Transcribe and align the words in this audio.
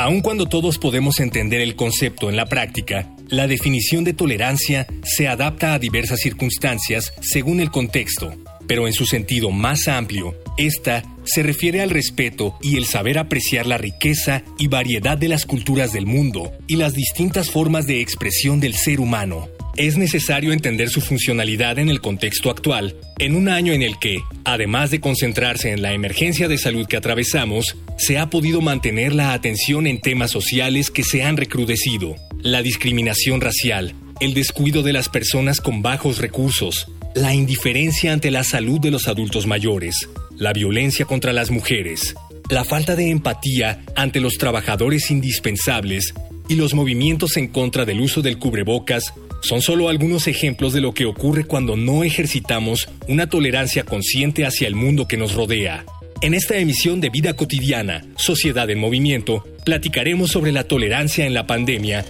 Aun 0.00 0.22
cuando 0.22 0.46
todos 0.46 0.78
podemos 0.78 1.20
entender 1.20 1.60
el 1.60 1.76
concepto 1.76 2.30
en 2.30 2.36
la 2.36 2.46
práctica, 2.46 3.06
la 3.28 3.46
definición 3.46 4.02
de 4.02 4.14
tolerancia 4.14 4.86
se 5.02 5.28
adapta 5.28 5.74
a 5.74 5.78
diversas 5.78 6.20
circunstancias 6.20 7.12
según 7.20 7.60
el 7.60 7.70
contexto, 7.70 8.32
pero 8.66 8.86
en 8.86 8.94
su 8.94 9.04
sentido 9.04 9.50
más 9.50 9.88
amplio, 9.88 10.34
esta 10.56 11.02
se 11.24 11.42
refiere 11.42 11.82
al 11.82 11.90
respeto 11.90 12.56
y 12.62 12.78
el 12.78 12.86
saber 12.86 13.18
apreciar 13.18 13.66
la 13.66 13.76
riqueza 13.76 14.42
y 14.58 14.68
variedad 14.68 15.18
de 15.18 15.28
las 15.28 15.44
culturas 15.44 15.92
del 15.92 16.06
mundo 16.06 16.50
y 16.66 16.76
las 16.76 16.94
distintas 16.94 17.50
formas 17.50 17.86
de 17.86 18.00
expresión 18.00 18.58
del 18.58 18.72
ser 18.72 19.00
humano, 19.00 19.50
es 19.86 19.96
necesario 19.96 20.52
entender 20.52 20.90
su 20.90 21.00
funcionalidad 21.00 21.78
en 21.78 21.88
el 21.88 22.02
contexto 22.02 22.50
actual, 22.50 22.96
en 23.18 23.34
un 23.34 23.48
año 23.48 23.72
en 23.72 23.80
el 23.80 23.98
que, 23.98 24.18
además 24.44 24.90
de 24.90 25.00
concentrarse 25.00 25.70
en 25.70 25.80
la 25.80 25.94
emergencia 25.94 26.48
de 26.48 26.58
salud 26.58 26.86
que 26.86 26.98
atravesamos, 26.98 27.76
se 27.96 28.18
ha 28.18 28.28
podido 28.28 28.60
mantener 28.60 29.14
la 29.14 29.32
atención 29.32 29.86
en 29.86 29.98
temas 29.98 30.32
sociales 30.32 30.90
que 30.90 31.02
se 31.02 31.22
han 31.22 31.38
recrudecido, 31.38 32.16
la 32.42 32.60
discriminación 32.60 33.40
racial, 33.40 33.94
el 34.20 34.34
descuido 34.34 34.82
de 34.82 34.92
las 34.92 35.08
personas 35.08 35.62
con 35.62 35.80
bajos 35.80 36.18
recursos, 36.18 36.88
la 37.14 37.32
indiferencia 37.32 38.12
ante 38.12 38.30
la 38.30 38.44
salud 38.44 38.80
de 38.80 38.90
los 38.90 39.08
adultos 39.08 39.46
mayores, 39.46 40.10
la 40.36 40.52
violencia 40.52 41.06
contra 41.06 41.32
las 41.32 41.50
mujeres, 41.50 42.14
la 42.50 42.64
falta 42.64 42.96
de 42.96 43.08
empatía 43.08 43.82
ante 43.96 44.20
los 44.20 44.36
trabajadores 44.36 45.10
indispensables 45.10 46.12
y 46.48 46.56
los 46.56 46.74
movimientos 46.74 47.38
en 47.38 47.48
contra 47.48 47.86
del 47.86 48.00
uso 48.00 48.20
del 48.20 48.38
cubrebocas 48.38 49.14
son 49.40 49.62
solo 49.62 49.88
algunos 49.88 50.26
ejemplos 50.26 50.72
de 50.72 50.80
lo 50.80 50.92
que 50.92 51.06
ocurre 51.06 51.44
cuando 51.44 51.76
no 51.76 52.04
ejercitamos 52.04 52.88
una 53.08 53.28
tolerancia 53.28 53.84
consciente 53.84 54.44
hacia 54.44 54.68
el 54.68 54.74
mundo 54.74 55.08
que 55.08 55.16
nos 55.16 55.34
rodea. 55.34 55.84
En 56.22 56.34
esta 56.34 56.58
emisión 56.58 57.00
de 57.00 57.08
Vida 57.08 57.34
Cotidiana, 57.34 58.04
Sociedad 58.16 58.68
en 58.68 58.78
Movimiento, 58.78 59.42
platicaremos 59.64 60.30
sobre 60.30 60.52
la 60.52 60.64
tolerancia 60.64 61.26
en 61.26 61.32
la 61.32 61.46
pandemia 61.46 62.04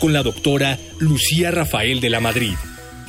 con 0.00 0.12
la 0.12 0.22
doctora 0.22 0.78
Lucía 0.98 1.50
Rafael 1.50 2.00
de 2.00 2.10
la 2.10 2.20
Madrid, 2.20 2.54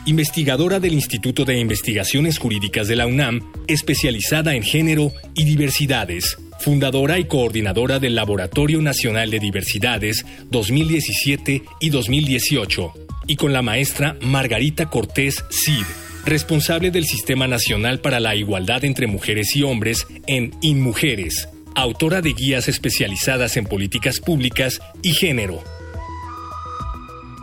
investigadora 0.06 0.80
del 0.80 0.94
Instituto 0.94 1.44
de 1.44 1.58
Investigaciones 1.58 2.38
Jurídicas 2.38 2.88
de 2.88 2.96
la 2.96 3.08
UNAM, 3.08 3.42
especializada 3.68 4.56
en 4.56 4.64
género 4.64 5.12
y 5.36 5.44
diversidades, 5.44 6.38
fundadora 6.60 7.20
y 7.20 7.26
coordinadora 7.26 8.00
del 8.00 8.16
Laboratorio 8.16 8.82
Nacional 8.82 9.32
de 9.32 9.40
Diversidades 9.40 10.26
2017 10.50 11.64
y 11.82 11.90
2018 11.90 12.94
y 13.32 13.38
con 13.38 13.54
la 13.54 13.62
maestra 13.62 14.18
Margarita 14.20 14.88
Cortés 14.88 15.46
Cid, 15.50 15.86
responsable 16.26 16.92
del 16.92 17.06
Sistema 17.06 17.48
Nacional 17.48 18.02
para 18.02 18.20
la 18.20 18.36
Igualdad 18.36 18.84
entre 18.84 19.08
Mujeres 19.08 19.56
y 19.56 19.64
Hombres 19.64 20.06
en 20.28 20.54
InMujeres, 20.60 21.48
autora 21.74 22.20
de 22.20 22.34
guías 22.34 22.68
especializadas 22.68 23.56
en 23.56 23.68
políticas 23.68 24.20
públicas 24.20 24.82
y 25.02 25.14
género. 25.14 25.64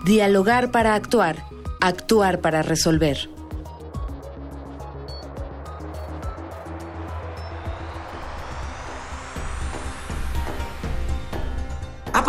Dialogar 0.04 0.72
para 0.72 0.94
actuar, 0.94 1.46
actuar 1.80 2.42
para 2.42 2.60
resolver. 2.60 3.30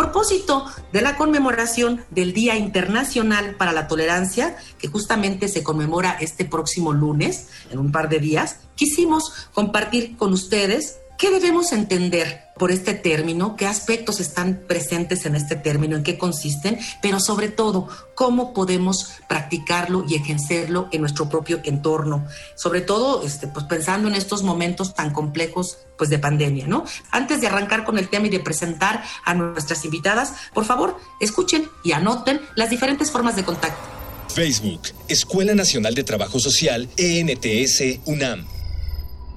Propósito 0.00 0.64
de 0.94 1.02
la 1.02 1.16
conmemoración 1.16 2.06
del 2.08 2.32
Día 2.32 2.56
Internacional 2.56 3.56
para 3.56 3.72
la 3.72 3.86
Tolerancia, 3.86 4.56
que 4.78 4.88
justamente 4.88 5.46
se 5.46 5.62
conmemora 5.62 6.16
este 6.20 6.46
próximo 6.46 6.94
lunes, 6.94 7.48
en 7.70 7.78
un 7.78 7.92
par 7.92 8.08
de 8.08 8.18
días, 8.18 8.60
quisimos 8.76 9.48
compartir 9.52 10.16
con 10.16 10.32
ustedes 10.32 10.96
¿Qué 11.20 11.30
debemos 11.30 11.72
entender 11.72 12.44
por 12.56 12.70
este 12.70 12.94
término? 12.94 13.54
¿Qué 13.54 13.66
aspectos 13.66 14.20
están 14.20 14.62
presentes 14.66 15.26
en 15.26 15.34
este 15.34 15.54
término? 15.54 15.94
¿En 15.96 16.02
qué 16.02 16.16
consisten? 16.16 16.78
Pero 17.02 17.20
sobre 17.20 17.50
todo, 17.50 17.88
¿cómo 18.14 18.54
podemos 18.54 19.10
practicarlo 19.28 20.06
y 20.08 20.14
ejercerlo 20.14 20.88
en 20.92 21.02
nuestro 21.02 21.28
propio 21.28 21.60
entorno? 21.64 22.26
Sobre 22.56 22.80
todo, 22.80 23.22
este, 23.22 23.48
pues 23.48 23.66
pensando 23.66 24.08
en 24.08 24.14
estos 24.14 24.42
momentos 24.44 24.94
tan 24.94 25.12
complejos 25.12 25.76
pues, 25.98 26.08
de 26.08 26.18
pandemia, 26.18 26.66
¿no? 26.66 26.86
Antes 27.10 27.42
de 27.42 27.48
arrancar 27.48 27.84
con 27.84 27.98
el 27.98 28.08
tema 28.08 28.28
y 28.28 28.30
de 28.30 28.40
presentar 28.40 29.04
a 29.22 29.34
nuestras 29.34 29.84
invitadas, 29.84 30.32
por 30.54 30.64
favor, 30.64 30.96
escuchen 31.20 31.68
y 31.84 31.92
anoten 31.92 32.40
las 32.54 32.70
diferentes 32.70 33.10
formas 33.10 33.36
de 33.36 33.44
contacto. 33.44 33.86
Facebook, 34.34 34.88
Escuela 35.06 35.54
Nacional 35.54 35.94
de 35.94 36.02
Trabajo 36.02 36.40
Social, 36.40 36.88
ENTS, 36.96 38.06
UNAM. 38.06 38.59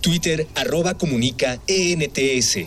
Twitter 0.03 0.47
arroba 0.55 0.95
comunica 0.95 1.59
ENTS. 1.65 2.57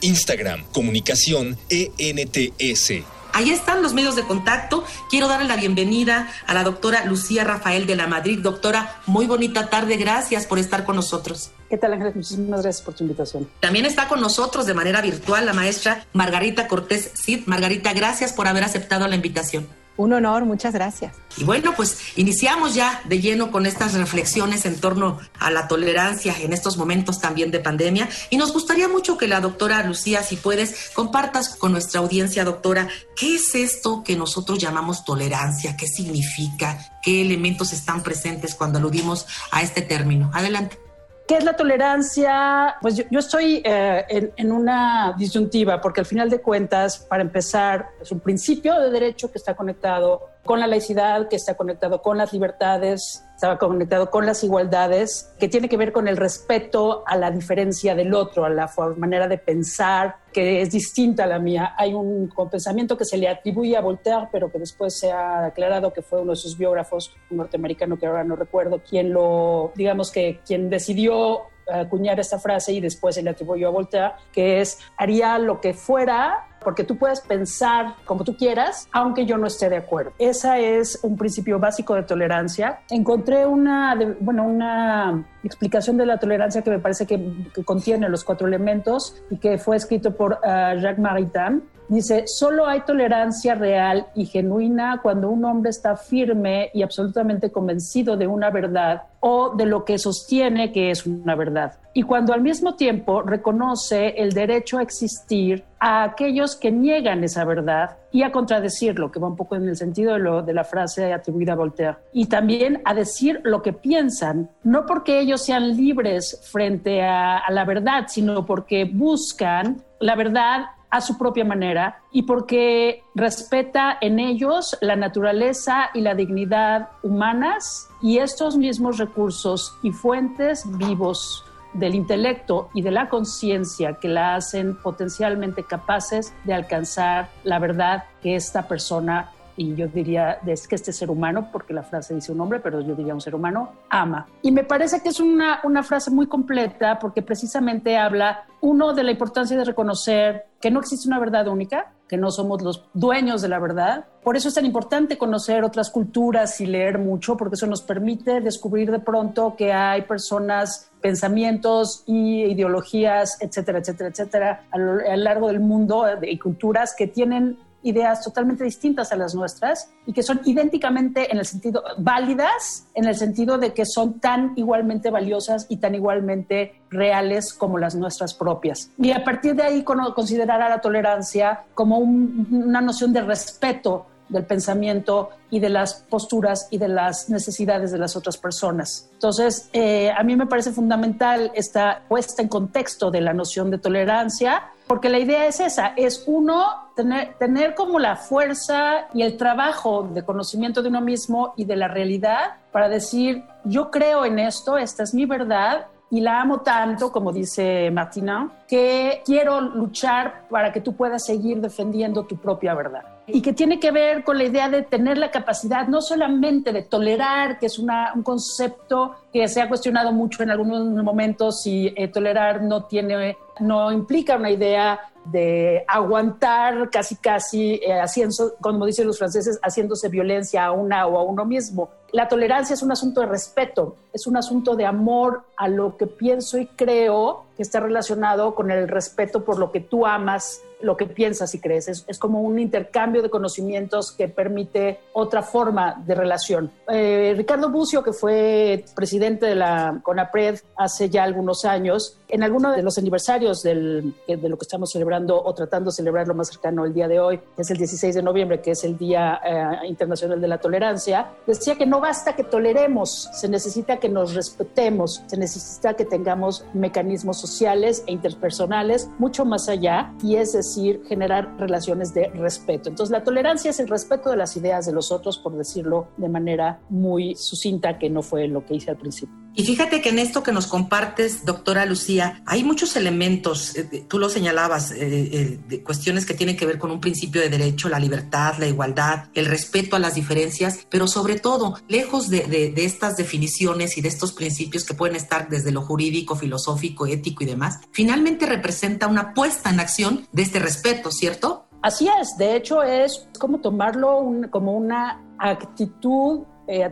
Instagram 0.00 0.64
comunicación 0.72 1.58
ENTS. 1.68 3.04
Ahí 3.34 3.50
están 3.50 3.82
los 3.82 3.92
medios 3.92 4.16
de 4.16 4.22
contacto. 4.22 4.82
Quiero 5.10 5.28
darle 5.28 5.46
la 5.46 5.56
bienvenida 5.56 6.32
a 6.46 6.54
la 6.54 6.64
doctora 6.64 7.04
Lucía 7.04 7.44
Rafael 7.44 7.86
de 7.86 7.94
la 7.94 8.06
Madrid. 8.06 8.38
Doctora, 8.38 9.02
muy 9.04 9.26
bonita 9.26 9.68
tarde. 9.68 9.98
Gracias 9.98 10.46
por 10.46 10.58
estar 10.58 10.86
con 10.86 10.96
nosotros. 10.96 11.50
¿Qué 11.68 11.76
tal, 11.76 11.92
Ángeles? 11.92 12.16
Muchísimas 12.16 12.62
gracias 12.62 12.82
por 12.82 12.94
tu 12.94 13.04
invitación. 13.04 13.50
También 13.60 13.84
está 13.84 14.08
con 14.08 14.22
nosotros 14.22 14.64
de 14.64 14.72
manera 14.72 15.02
virtual 15.02 15.44
la 15.44 15.52
maestra 15.52 16.06
Margarita 16.14 16.68
Cortés 16.68 17.10
Cid. 17.22 17.42
Margarita, 17.44 17.92
gracias 17.92 18.32
por 18.32 18.48
haber 18.48 18.64
aceptado 18.64 19.06
la 19.06 19.16
invitación. 19.16 19.68
Un 19.96 20.12
honor, 20.12 20.44
muchas 20.44 20.74
gracias. 20.74 21.14
Y 21.38 21.44
bueno, 21.44 21.74
pues 21.74 21.98
iniciamos 22.16 22.74
ya 22.74 23.00
de 23.04 23.20
lleno 23.20 23.50
con 23.50 23.66
estas 23.66 23.94
reflexiones 23.94 24.66
en 24.66 24.78
torno 24.78 25.18
a 25.38 25.50
la 25.50 25.68
tolerancia 25.68 26.34
en 26.40 26.52
estos 26.52 26.76
momentos 26.76 27.20
también 27.20 27.50
de 27.50 27.60
pandemia. 27.60 28.08
Y 28.30 28.36
nos 28.36 28.52
gustaría 28.52 28.88
mucho 28.88 29.16
que 29.16 29.26
la 29.26 29.40
doctora 29.40 29.82
Lucía, 29.84 30.22
si 30.22 30.36
puedes, 30.36 30.90
compartas 30.94 31.56
con 31.56 31.72
nuestra 31.72 32.00
audiencia, 32.00 32.44
doctora, 32.44 32.88
¿qué 33.16 33.36
es 33.36 33.54
esto 33.54 34.02
que 34.04 34.16
nosotros 34.16 34.58
llamamos 34.58 35.04
tolerancia? 35.04 35.76
¿Qué 35.76 35.86
significa? 35.86 36.98
¿Qué 37.02 37.22
elementos 37.22 37.72
están 37.72 38.02
presentes 38.02 38.54
cuando 38.54 38.78
aludimos 38.78 39.26
a 39.50 39.62
este 39.62 39.82
término? 39.82 40.30
Adelante. 40.34 40.85
¿Qué 41.26 41.36
es 41.36 41.44
la 41.44 41.54
tolerancia? 41.54 42.76
Pues 42.80 42.96
yo, 42.96 43.18
estoy 43.18 43.60
eh, 43.64 44.32
en, 44.36 44.52
una 44.52 45.14
disyuntiva, 45.18 45.80
porque 45.80 46.00
al 46.00 46.06
final 46.06 46.30
de 46.30 46.40
cuentas, 46.40 46.98
para 46.98 47.22
empezar, 47.22 47.88
es 48.00 48.12
un 48.12 48.20
principio 48.20 48.78
de 48.78 48.90
derecho 48.90 49.32
que 49.32 49.38
está 49.38 49.56
conectado 49.56 50.30
con 50.46 50.60
la 50.60 50.66
laicidad, 50.66 51.28
que 51.28 51.36
está 51.36 51.54
conectado 51.54 52.00
con 52.00 52.16
las 52.16 52.32
libertades, 52.32 53.26
estaba 53.34 53.58
conectado 53.58 54.10
con 54.10 54.24
las 54.24 54.42
igualdades, 54.42 55.30
que 55.38 55.48
tiene 55.48 55.68
que 55.68 55.76
ver 55.76 55.92
con 55.92 56.08
el 56.08 56.16
respeto 56.16 57.04
a 57.06 57.16
la 57.16 57.30
diferencia 57.30 57.94
del 57.94 58.14
otro, 58.14 58.46
a 58.46 58.48
la 58.48 58.70
manera 58.96 59.28
de 59.28 59.36
pensar 59.36 60.16
que 60.32 60.62
es 60.62 60.70
distinta 60.70 61.24
a 61.24 61.26
la 61.26 61.38
mía. 61.38 61.74
Hay 61.76 61.92
un 61.92 62.32
pensamiento 62.50 62.96
que 62.96 63.04
se 63.04 63.18
le 63.18 63.28
atribuye 63.28 63.76
a 63.76 63.82
Voltaire, 63.82 64.28
pero 64.32 64.50
que 64.50 64.58
después 64.58 64.98
se 64.98 65.12
ha 65.12 65.44
aclarado 65.44 65.92
que 65.92 66.00
fue 66.00 66.22
uno 66.22 66.30
de 66.30 66.36
sus 66.36 66.56
biógrafos, 66.56 67.14
un 67.30 67.36
norteamericano 67.36 67.98
que 67.98 68.06
ahora 68.06 68.24
no 68.24 68.36
recuerdo, 68.36 68.80
quien 68.88 69.12
lo, 69.12 69.72
digamos 69.74 70.10
que 70.10 70.40
quien 70.46 70.70
decidió 70.70 71.42
acuñar 71.70 72.18
esta 72.20 72.38
frase 72.38 72.72
y 72.72 72.80
después 72.80 73.16
se 73.16 73.22
le 73.22 73.30
atribuyó 73.30 73.68
a 73.68 73.70
Voltaire, 73.70 74.12
que 74.32 74.60
es 74.60 74.78
haría 74.96 75.38
lo 75.38 75.60
que 75.60 75.74
fuera 75.74 76.46
porque 76.66 76.82
tú 76.82 76.96
puedes 76.96 77.20
pensar 77.20 77.94
como 78.04 78.24
tú 78.24 78.36
quieras, 78.36 78.88
aunque 78.90 79.24
yo 79.24 79.38
no 79.38 79.46
esté 79.46 79.68
de 79.68 79.76
acuerdo. 79.76 80.10
Ese 80.18 80.78
es 80.78 80.98
un 81.04 81.16
principio 81.16 81.60
básico 81.60 81.94
de 81.94 82.02
tolerancia. 82.02 82.80
Encontré 82.90 83.46
una, 83.46 83.96
bueno, 84.18 84.42
una 84.42 85.24
explicación 85.44 85.96
de 85.96 86.06
la 86.06 86.18
tolerancia 86.18 86.62
que 86.62 86.70
me 86.70 86.80
parece 86.80 87.06
que, 87.06 87.22
contiene 87.64 88.08
los 88.08 88.24
cuatro 88.24 88.48
elementos 88.48 89.14
y 89.30 89.36
que 89.36 89.58
fue 89.58 89.76
escrito 89.76 90.16
por 90.16 90.40
ah, 90.42 90.74
Jacques 90.74 90.98
Maritain 90.98 91.62
Dice, 91.88 92.24
solo 92.26 92.66
hay 92.66 92.80
tolerancia 92.80 93.54
real 93.54 94.06
y 94.16 94.26
genuina 94.26 94.98
cuando 95.02 95.30
un 95.30 95.44
hombre 95.44 95.70
está 95.70 95.96
firme 95.96 96.70
y 96.74 96.82
absolutamente 96.82 97.52
convencido 97.52 98.16
de 98.16 98.26
una 98.26 98.50
verdad 98.50 99.02
o 99.20 99.54
de 99.54 99.66
lo 99.66 99.84
que 99.84 99.96
sostiene 99.98 100.72
que 100.72 100.90
es 100.90 101.06
una 101.06 101.36
verdad. 101.36 101.74
Y 101.94 102.02
cuando 102.02 102.32
al 102.32 102.42
mismo 102.42 102.74
tiempo 102.74 103.22
reconoce 103.22 104.08
el 104.20 104.32
derecho 104.32 104.78
a 104.78 104.82
existir 104.82 105.62
a 105.78 106.04
aquellos 106.04 106.56
que 106.56 106.70
niegan 106.70 107.24
esa 107.24 107.44
verdad 107.44 107.98
y 108.12 108.22
a 108.22 108.32
contradecirlo, 108.32 109.10
que 109.10 109.20
va 109.20 109.28
un 109.28 109.36
poco 109.36 109.56
en 109.56 109.68
el 109.68 109.76
sentido 109.76 110.42
de, 110.42 110.52
la 110.52 110.64
frase 110.64 111.12
atribuida 111.12 111.52
a 111.52 111.56
Voltaire. 111.56 111.96
Y 112.12 112.26
también 112.26 112.80
a 112.84 112.94
decir 112.94 113.40
lo 113.44 113.62
que 113.62 113.72
piensan, 113.72 114.50
no 114.64 114.86
porque 114.86 115.20
ellos 115.20 115.44
sean 115.44 115.76
libres 115.76 116.40
frente 116.50 117.02
a 117.02 117.42
la 117.50 117.64
verdad, 117.64 118.06
sino 118.08 118.46
porque 118.46 118.84
buscan 118.84 119.82
la 120.00 120.14
verdad 120.14 120.66
a 120.90 121.00
su 121.00 121.18
propia 121.18 121.44
manera 121.44 122.00
y 122.12 122.22
porque 122.22 123.02
respeta 123.14 123.98
en 124.00 124.18
ellos 124.18 124.76
la 124.80 124.96
naturaleza 124.96 125.90
y 125.94 126.00
la 126.00 126.14
dignidad 126.14 126.88
humanas 127.02 127.88
y 128.00 128.18
estos 128.18 128.56
mismos 128.56 128.98
recursos 128.98 129.76
y 129.82 129.90
fuentes 129.90 130.64
vivos 130.78 131.44
del 131.78 131.94
intelecto 131.94 132.70
y 132.74 132.82
de 132.82 132.90
la 132.90 133.08
conciencia 133.08 133.94
que 133.94 134.08
la 134.08 134.34
hacen 134.34 134.76
potencialmente 134.76 135.64
capaces 135.64 136.34
de 136.44 136.54
alcanzar 136.54 137.28
la 137.44 137.58
verdad 137.58 138.04
que 138.22 138.36
esta 138.36 138.68
persona 138.68 139.32
y 139.56 139.74
yo 139.74 139.88
diría 139.88 140.38
es 140.46 140.68
que 140.68 140.74
este 140.74 140.92
ser 140.92 141.10
humano, 141.10 141.48
porque 141.50 141.72
la 141.72 141.82
frase 141.82 142.14
dice 142.14 142.32
un 142.32 142.40
hombre, 142.40 142.60
pero 142.60 142.80
yo 142.80 142.94
diría 142.94 143.14
un 143.14 143.20
ser 143.20 143.34
humano, 143.34 143.72
ama. 143.88 144.26
Y 144.42 144.52
me 144.52 144.64
parece 144.64 145.02
que 145.02 145.08
es 145.08 145.20
una, 145.20 145.60
una 145.64 145.82
frase 145.82 146.10
muy 146.10 146.26
completa 146.26 146.98
porque 146.98 147.22
precisamente 147.22 147.96
habla, 147.96 148.44
uno, 148.60 148.92
de 148.92 149.02
la 149.02 149.12
importancia 149.12 149.56
de 149.56 149.64
reconocer 149.64 150.46
que 150.60 150.70
no 150.70 150.80
existe 150.80 151.08
una 151.08 151.18
verdad 151.18 151.48
única, 151.48 151.92
que 152.08 152.16
no 152.16 152.30
somos 152.30 152.62
los 152.62 152.84
dueños 152.94 153.42
de 153.42 153.48
la 153.48 153.58
verdad. 153.58 154.06
Por 154.22 154.36
eso 154.36 154.48
es 154.48 154.54
tan 154.54 154.66
importante 154.66 155.18
conocer 155.18 155.64
otras 155.64 155.90
culturas 155.90 156.60
y 156.60 156.66
leer 156.66 156.98
mucho, 156.98 157.36
porque 157.36 157.54
eso 157.54 157.66
nos 157.66 157.82
permite 157.82 158.40
descubrir 158.40 158.90
de 158.90 158.98
pronto 158.98 159.54
que 159.56 159.72
hay 159.72 160.02
personas, 160.02 160.90
pensamientos 161.06 162.02
y 162.04 162.42
ideologías, 162.46 163.38
etcétera, 163.40 163.78
etcétera, 163.78 164.10
etcétera, 164.10 164.66
a 164.72 164.76
lo, 164.76 165.16
largo 165.16 165.46
del 165.46 165.60
mundo 165.60 166.04
y 166.20 166.36
culturas 166.36 166.96
que 166.98 167.06
tienen 167.06 167.58
ideas 167.84 168.24
totalmente 168.24 168.64
distintas 168.64 169.12
a 169.12 169.16
las 169.16 169.32
nuestras 169.32 169.88
y 170.04 170.12
que 170.12 170.24
son 170.24 170.40
idénticamente 170.44 171.30
en 171.30 171.38
el 171.38 171.46
sentido 171.46 171.84
válidas, 171.98 172.88
en 172.94 173.04
el 173.04 173.14
sentido 173.14 173.56
de 173.56 173.72
que 173.72 173.86
son 173.86 174.18
tan 174.18 174.52
igualmente 174.56 175.10
valiosas 175.10 175.66
y 175.68 175.76
tan 175.76 175.94
igualmente 175.94 176.82
reales 176.90 177.54
como 177.54 177.78
las 177.78 177.94
nuestras 177.94 178.34
propias. 178.34 178.90
Y 178.98 179.12
a 179.12 179.22
partir 179.22 179.54
de 179.54 179.62
ahí 179.62 179.84
considerar 179.84 180.60
a 180.60 180.68
la 180.68 180.80
tolerancia 180.80 181.60
como 181.74 181.98
una 181.98 182.80
noción 182.80 183.12
de 183.12 183.20
respeto 183.20 184.06
del 184.28 184.44
pensamiento 184.44 185.30
y 185.50 185.60
de 185.60 185.68
las 185.68 185.94
posturas 185.94 186.68
y 186.70 186.78
de 186.78 186.88
las 186.88 187.28
necesidades 187.30 187.92
de 187.92 187.98
las 187.98 188.16
otras 188.16 188.36
personas. 188.36 189.08
Entonces, 189.12 189.68
eh, 189.72 190.10
a 190.10 190.22
mí 190.22 190.36
me 190.36 190.46
parece 190.46 190.72
fundamental 190.72 191.52
esta 191.54 192.02
puesta 192.08 192.42
en 192.42 192.48
contexto 192.48 193.10
de 193.10 193.20
la 193.20 193.32
noción 193.32 193.70
de 193.70 193.78
tolerancia, 193.78 194.64
porque 194.86 195.08
la 195.08 195.18
idea 195.18 195.46
es 195.46 195.60
esa, 195.60 195.88
es 195.96 196.24
uno 196.26 196.64
tener, 196.94 197.34
tener 197.38 197.74
como 197.74 197.98
la 197.98 198.16
fuerza 198.16 199.06
y 199.14 199.22
el 199.22 199.36
trabajo 199.36 200.08
de 200.12 200.24
conocimiento 200.24 200.82
de 200.82 200.88
uno 200.88 201.00
mismo 201.00 201.54
y 201.56 201.64
de 201.64 201.76
la 201.76 201.88
realidad 201.88 202.56
para 202.72 202.88
decir, 202.88 203.44
yo 203.64 203.90
creo 203.90 204.24
en 204.24 204.38
esto, 204.38 204.78
esta 204.78 205.02
es 205.02 205.14
mi 205.14 205.26
verdad 205.26 205.86
y 206.10 206.20
la 206.20 206.40
amo 206.40 206.60
tanto, 206.60 207.10
como 207.10 207.32
dice 207.32 207.90
Martina, 207.90 208.50
que 208.68 209.22
quiero 209.24 209.60
luchar 209.60 210.46
para 210.48 210.72
que 210.72 210.80
tú 210.80 210.94
puedas 210.94 211.24
seguir 211.24 211.60
defendiendo 211.60 212.24
tu 212.24 212.36
propia 212.36 212.74
verdad. 212.74 213.15
Y 213.28 213.42
que 213.42 213.52
tiene 213.52 213.80
que 213.80 213.90
ver 213.90 214.22
con 214.22 214.38
la 214.38 214.44
idea 214.44 214.68
de 214.68 214.82
tener 214.82 215.18
la 215.18 215.30
capacidad 215.30 215.88
no 215.88 216.00
solamente 216.00 216.72
de 216.72 216.82
tolerar, 216.82 217.58
que 217.58 217.66
es 217.66 217.78
una, 217.78 218.12
un 218.14 218.22
concepto 218.22 219.16
que 219.32 219.48
se 219.48 219.60
ha 219.60 219.68
cuestionado 219.68 220.12
mucho 220.12 220.42
en 220.42 220.50
algunos 220.50 220.86
momentos, 221.02 221.62
si 221.62 221.92
eh, 221.96 222.08
tolerar 222.08 222.62
no, 222.62 222.84
tiene, 222.84 223.36
no 223.60 223.90
implica 223.90 224.36
una 224.36 224.50
idea 224.50 225.00
de 225.24 225.84
aguantar 225.88 226.88
casi 226.90 227.16
casi, 227.16 227.80
eh, 227.82 228.00
haciendo, 228.00 228.54
como 228.60 228.86
dicen 228.86 229.06
los 229.06 229.18
franceses, 229.18 229.58
haciéndose 229.62 230.08
violencia 230.08 230.66
a 230.66 230.72
una 230.72 231.06
o 231.06 231.18
a 231.18 231.22
uno 231.24 231.44
mismo. 231.44 231.90
La 232.12 232.28
tolerancia 232.28 232.74
es 232.74 232.82
un 232.82 232.92
asunto 232.92 233.20
de 233.20 233.26
respeto, 233.26 233.96
es 234.12 234.26
un 234.26 234.36
asunto 234.36 234.76
de 234.76 234.86
amor 234.86 235.42
a 235.56 235.68
lo 235.68 235.96
que 235.96 236.06
pienso 236.06 236.58
y 236.58 236.66
creo 236.66 237.44
que 237.56 237.62
está 237.62 237.80
relacionado 237.80 238.54
con 238.54 238.70
el 238.70 238.88
respeto 238.88 239.44
por 239.44 239.58
lo 239.58 239.72
que 239.72 239.80
tú 239.80 240.06
amas, 240.06 240.62
lo 240.80 240.96
que 240.96 241.06
piensas 241.06 241.54
y 241.54 241.60
crees. 241.60 241.88
Es, 241.88 242.18
como 242.18 242.40
un 242.40 242.58
intercambio 242.58 243.22
de 243.22 243.30
conocimientos 243.30 244.12
que 244.12 244.28
permite 244.28 245.00
otra 245.12 245.42
forma 245.42 246.02
de 246.06 246.14
relación. 246.14 246.70
Eh, 246.88 247.34
Ricardo 247.36 247.70
Bucio, 247.70 248.02
que 248.02 248.12
fue 248.12 248.84
presidente 248.94 249.46
de 249.46 249.54
la 249.54 250.00
CONAPRED 250.02 250.60
hace 250.76 251.08
ya 251.08 251.24
algunos 251.24 251.64
años, 251.64 252.18
en 252.28 252.42
alguno 252.42 252.72
de 252.72 252.82
los 252.82 252.98
aniversarios 252.98 253.62
del, 253.62 254.14
de 254.26 254.48
lo 254.48 254.56
que 254.56 254.64
estamos 254.64 254.90
celebrando 254.90 255.40
o 255.42 255.54
tratando 255.54 255.90
de 255.90 255.96
celebrar 255.96 256.26
lo 256.26 256.34
más 256.34 256.48
cercano 256.48 256.84
el 256.84 256.92
día 256.92 257.06
de 257.06 257.20
hoy, 257.20 257.38
que 257.38 257.62
es 257.62 257.70
el 257.70 257.76
16 257.76 258.14
de 258.14 258.22
noviembre, 258.22 258.60
que 258.60 258.72
es 258.72 258.84
el 258.84 258.96
Día 258.96 259.40
eh, 259.44 259.88
Internacional 259.88 260.40
de 260.40 260.48
la 260.48 260.58
Tolerancia, 260.58 261.28
decía 261.46 261.76
que 261.76 261.86
no 261.86 262.00
basta 262.00 262.34
que 262.34 262.44
toleremos, 262.44 263.28
se 263.32 263.48
necesita 263.48 263.98
que 263.98 264.08
nos 264.08 264.34
respetemos, 264.34 265.22
se 265.26 265.36
necesita 265.36 265.94
que 265.94 266.04
tengamos 266.04 266.64
mecanismos 266.72 267.38
sociales 267.38 268.02
e 268.06 268.12
interpersonales 268.12 269.08
mucho 269.18 269.44
más 269.44 269.68
allá 269.68 270.12
y 270.22 270.36
es 270.36 270.54
decir, 270.66 271.02
generar 271.06 271.56
relaciones 271.58 272.12
de 272.12 272.28
respeto. 272.30 272.88
Entonces, 272.88 273.10
la 273.10 273.24
tolerancia 273.24 273.70
es 273.70 273.80
el 273.80 273.88
respeto 273.88 274.30
de 274.30 274.36
las 274.36 274.56
ideas 274.56 274.86
de 274.86 274.92
los 274.92 275.12
otros, 275.12 275.38
por 275.38 275.56
decirlo 275.56 276.08
de 276.16 276.28
manera 276.28 276.80
muy 276.88 277.34
sucinta, 277.36 277.98
que 277.98 278.10
no 278.10 278.22
fue 278.22 278.48
lo 278.48 278.64
que 278.64 278.74
hice 278.74 278.90
al 278.90 278.96
principio. 278.96 279.45
Y 279.58 279.64
fíjate 279.64 280.02
que 280.02 280.10
en 280.10 280.18
esto 280.18 280.42
que 280.42 280.52
nos 280.52 280.66
compartes, 280.66 281.46
doctora 281.46 281.86
Lucía, 281.86 282.42
hay 282.44 282.62
muchos 282.62 282.94
elementos, 282.94 283.74
eh, 283.74 284.04
tú 284.06 284.18
lo 284.18 284.28
señalabas, 284.28 284.90
eh, 284.90 284.96
eh, 285.00 285.58
de 285.66 285.82
cuestiones 285.82 286.26
que 286.26 286.34
tienen 286.34 286.58
que 286.58 286.66
ver 286.66 286.78
con 286.78 286.90
un 286.90 287.00
principio 287.00 287.40
de 287.40 287.48
derecho, 287.48 287.88
la 287.88 287.98
libertad, 287.98 288.56
la 288.58 288.66
igualdad, 288.66 289.30
el 289.32 289.46
respeto 289.46 289.96
a 289.96 289.98
las 289.98 290.14
diferencias, 290.14 290.86
pero 290.90 291.08
sobre 291.08 291.40
todo, 291.40 291.78
lejos 291.88 292.28
de, 292.28 292.46
de 292.46 292.84
estas 292.84 293.16
definiciones 293.16 293.96
y 293.96 294.02
de 294.02 294.08
estos 294.08 294.34
principios 294.34 294.84
que 294.84 294.92
pueden 294.92 295.16
estar 295.16 295.48
desde 295.48 295.72
lo 295.72 295.80
jurídico, 295.80 296.36
filosófico, 296.36 297.06
ético 297.06 297.42
y 297.42 297.46
demás, 297.46 297.80
finalmente 297.92 298.44
representa 298.44 299.06
una 299.06 299.32
puesta 299.32 299.70
en 299.70 299.80
acción 299.80 300.28
de 300.32 300.42
este 300.42 300.58
respeto, 300.58 301.10
¿cierto? 301.10 301.66
Así 301.80 302.10
es, 302.20 302.36
de 302.36 302.56
hecho 302.56 302.82
es 302.82 303.26
como 303.38 303.60
tomarlo 303.60 304.22
como 304.50 304.76
una 304.76 305.24
actitud 305.38 306.40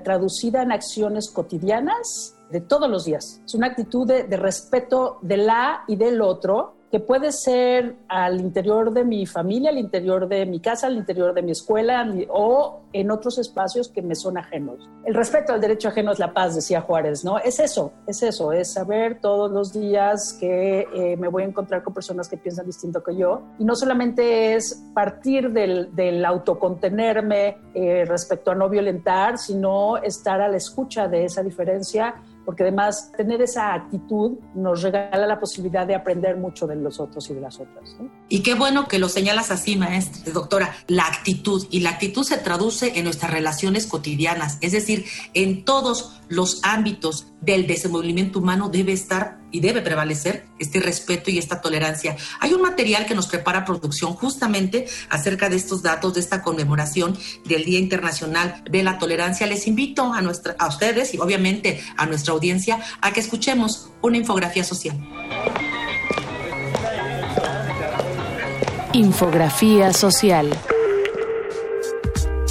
traducida 0.04 0.62
en 0.62 0.70
acciones 0.70 1.28
cotidianas 1.30 2.33
de 2.50 2.60
todos 2.60 2.90
los 2.90 3.04
días. 3.04 3.42
Es 3.44 3.54
una 3.54 3.68
actitud 3.68 4.06
de, 4.06 4.24
respeto 4.36 5.18
de 5.22 5.36
la 5.36 5.84
y 5.86 5.96
del 5.96 6.20
otro 6.20 6.74
que 6.94 7.00
puede 7.00 7.32
ser 7.32 7.96
al 8.06 8.40
interior 8.40 8.92
de 8.92 9.04
mi 9.04 9.26
familia, 9.26 9.70
al 9.70 9.78
interior 9.78 10.28
de 10.28 10.46
mi 10.46 10.60
casa, 10.60 10.86
al 10.86 10.96
interior 10.96 11.34
de 11.34 11.42
mi 11.42 11.50
escuela 11.50 12.08
o 12.28 12.82
en 12.92 13.10
otros 13.10 13.36
espacios 13.38 13.88
que 13.88 14.00
me 14.00 14.14
son 14.14 14.38
ajenos. 14.38 14.88
El 15.04 15.14
respeto 15.14 15.52
al 15.52 15.60
derecho 15.60 15.88
ajeno 15.88 16.12
es 16.12 16.20
la 16.20 16.32
paz, 16.32 16.54
decía 16.54 16.82
Juárez, 16.82 17.24
¿no? 17.24 17.38
Es 17.38 17.58
eso, 17.58 17.92
es 18.06 18.22
eso, 18.22 18.52
es 18.52 18.74
saber 18.74 19.18
todos 19.20 19.50
los 19.50 19.72
días 19.72 20.36
que 20.38 20.86
eh, 20.94 21.16
me 21.16 21.26
voy 21.26 21.42
a 21.42 21.46
encontrar 21.46 21.82
con 21.82 21.92
personas 21.92 22.28
que 22.28 22.36
piensan 22.36 22.64
distinto 22.64 23.02
que 23.02 23.16
yo. 23.16 23.42
Y 23.58 23.64
no 23.64 23.74
solamente 23.74 24.54
es 24.54 24.80
partir 24.94 25.50
del, 25.50 26.24
autocontenerme 26.24 27.58
eh, 27.74 28.04
respecto 28.06 28.52
a 28.52 28.54
no 28.54 28.68
violentar, 28.68 29.38
sino 29.38 29.96
estar 29.96 30.40
a 30.40 30.46
la 30.46 30.58
escucha 30.58 31.08
de 31.08 31.24
esa 31.24 31.42
diferencia 31.42 32.14
porque 32.44 32.62
además 32.62 33.12
tener 33.16 33.40
esa 33.42 33.74
actitud 33.74 34.38
nos 34.54 34.82
regala 34.82 35.26
la 35.26 35.40
posibilidad 35.40 35.86
de 35.86 35.94
aprender 35.94 36.36
mucho 36.36 36.66
de 36.66 36.76
los 36.76 37.00
otros 37.00 37.28
y 37.30 37.34
de 37.34 37.40
las 37.40 37.58
otras. 37.58 37.96
Y 38.28 38.42
qué 38.42 38.54
bueno 38.54 38.88
que 38.88 38.98
lo 38.98 39.08
señalas 39.08 39.50
así, 39.50 39.76
maestra, 39.76 40.32
doctora, 40.32 40.74
la 40.88 41.06
actitud. 41.06 41.66
Y 41.70 41.80
la 41.80 41.90
actitud 41.90 42.24
se 42.24 42.38
traduce 42.38 42.98
en 42.98 43.04
nuestras 43.04 43.32
relaciones 43.32 43.86
cotidianas, 43.86 44.58
es 44.60 44.72
decir, 44.72 45.04
en 45.34 45.64
todos 45.64 46.20
los 46.28 46.60
ámbitos 46.64 47.28
del 47.40 47.66
desenvolvimiento 47.66 48.38
humano 48.38 48.68
debe 48.70 48.92
estar 48.92 49.38
y 49.50 49.60
debe 49.60 49.82
prevalecer 49.82 50.46
este 50.58 50.80
respeto 50.80 51.30
y 51.30 51.38
esta 51.38 51.60
tolerancia. 51.60 52.16
Hay 52.40 52.52
un 52.54 52.62
material 52.62 53.06
que 53.06 53.14
nos 53.14 53.28
prepara 53.28 53.64
producción 53.64 54.14
justamente 54.14 54.86
acerca 55.10 55.48
de 55.48 55.54
estos 55.54 55.80
datos, 55.80 56.14
de 56.14 56.20
esta 56.20 56.42
conmemoración 56.42 57.16
del 57.44 57.64
Día 57.64 57.78
Internacional 57.78 58.64
de 58.68 58.82
la 58.82 58.98
Tolerancia. 58.98 59.46
Les 59.46 59.68
invito 59.68 60.12
a, 60.12 60.22
nuestra, 60.22 60.56
a 60.58 60.66
ustedes 60.66 61.14
y 61.14 61.18
obviamente 61.18 61.80
a 61.96 62.06
nuestra 62.06 62.33
audiencia 62.34 62.80
a 63.00 63.12
que 63.12 63.20
escuchemos 63.20 63.90
una 64.02 64.16
infografía 64.16 64.64
social. 64.64 64.96
Infografía 68.92 69.92
social. 69.92 70.48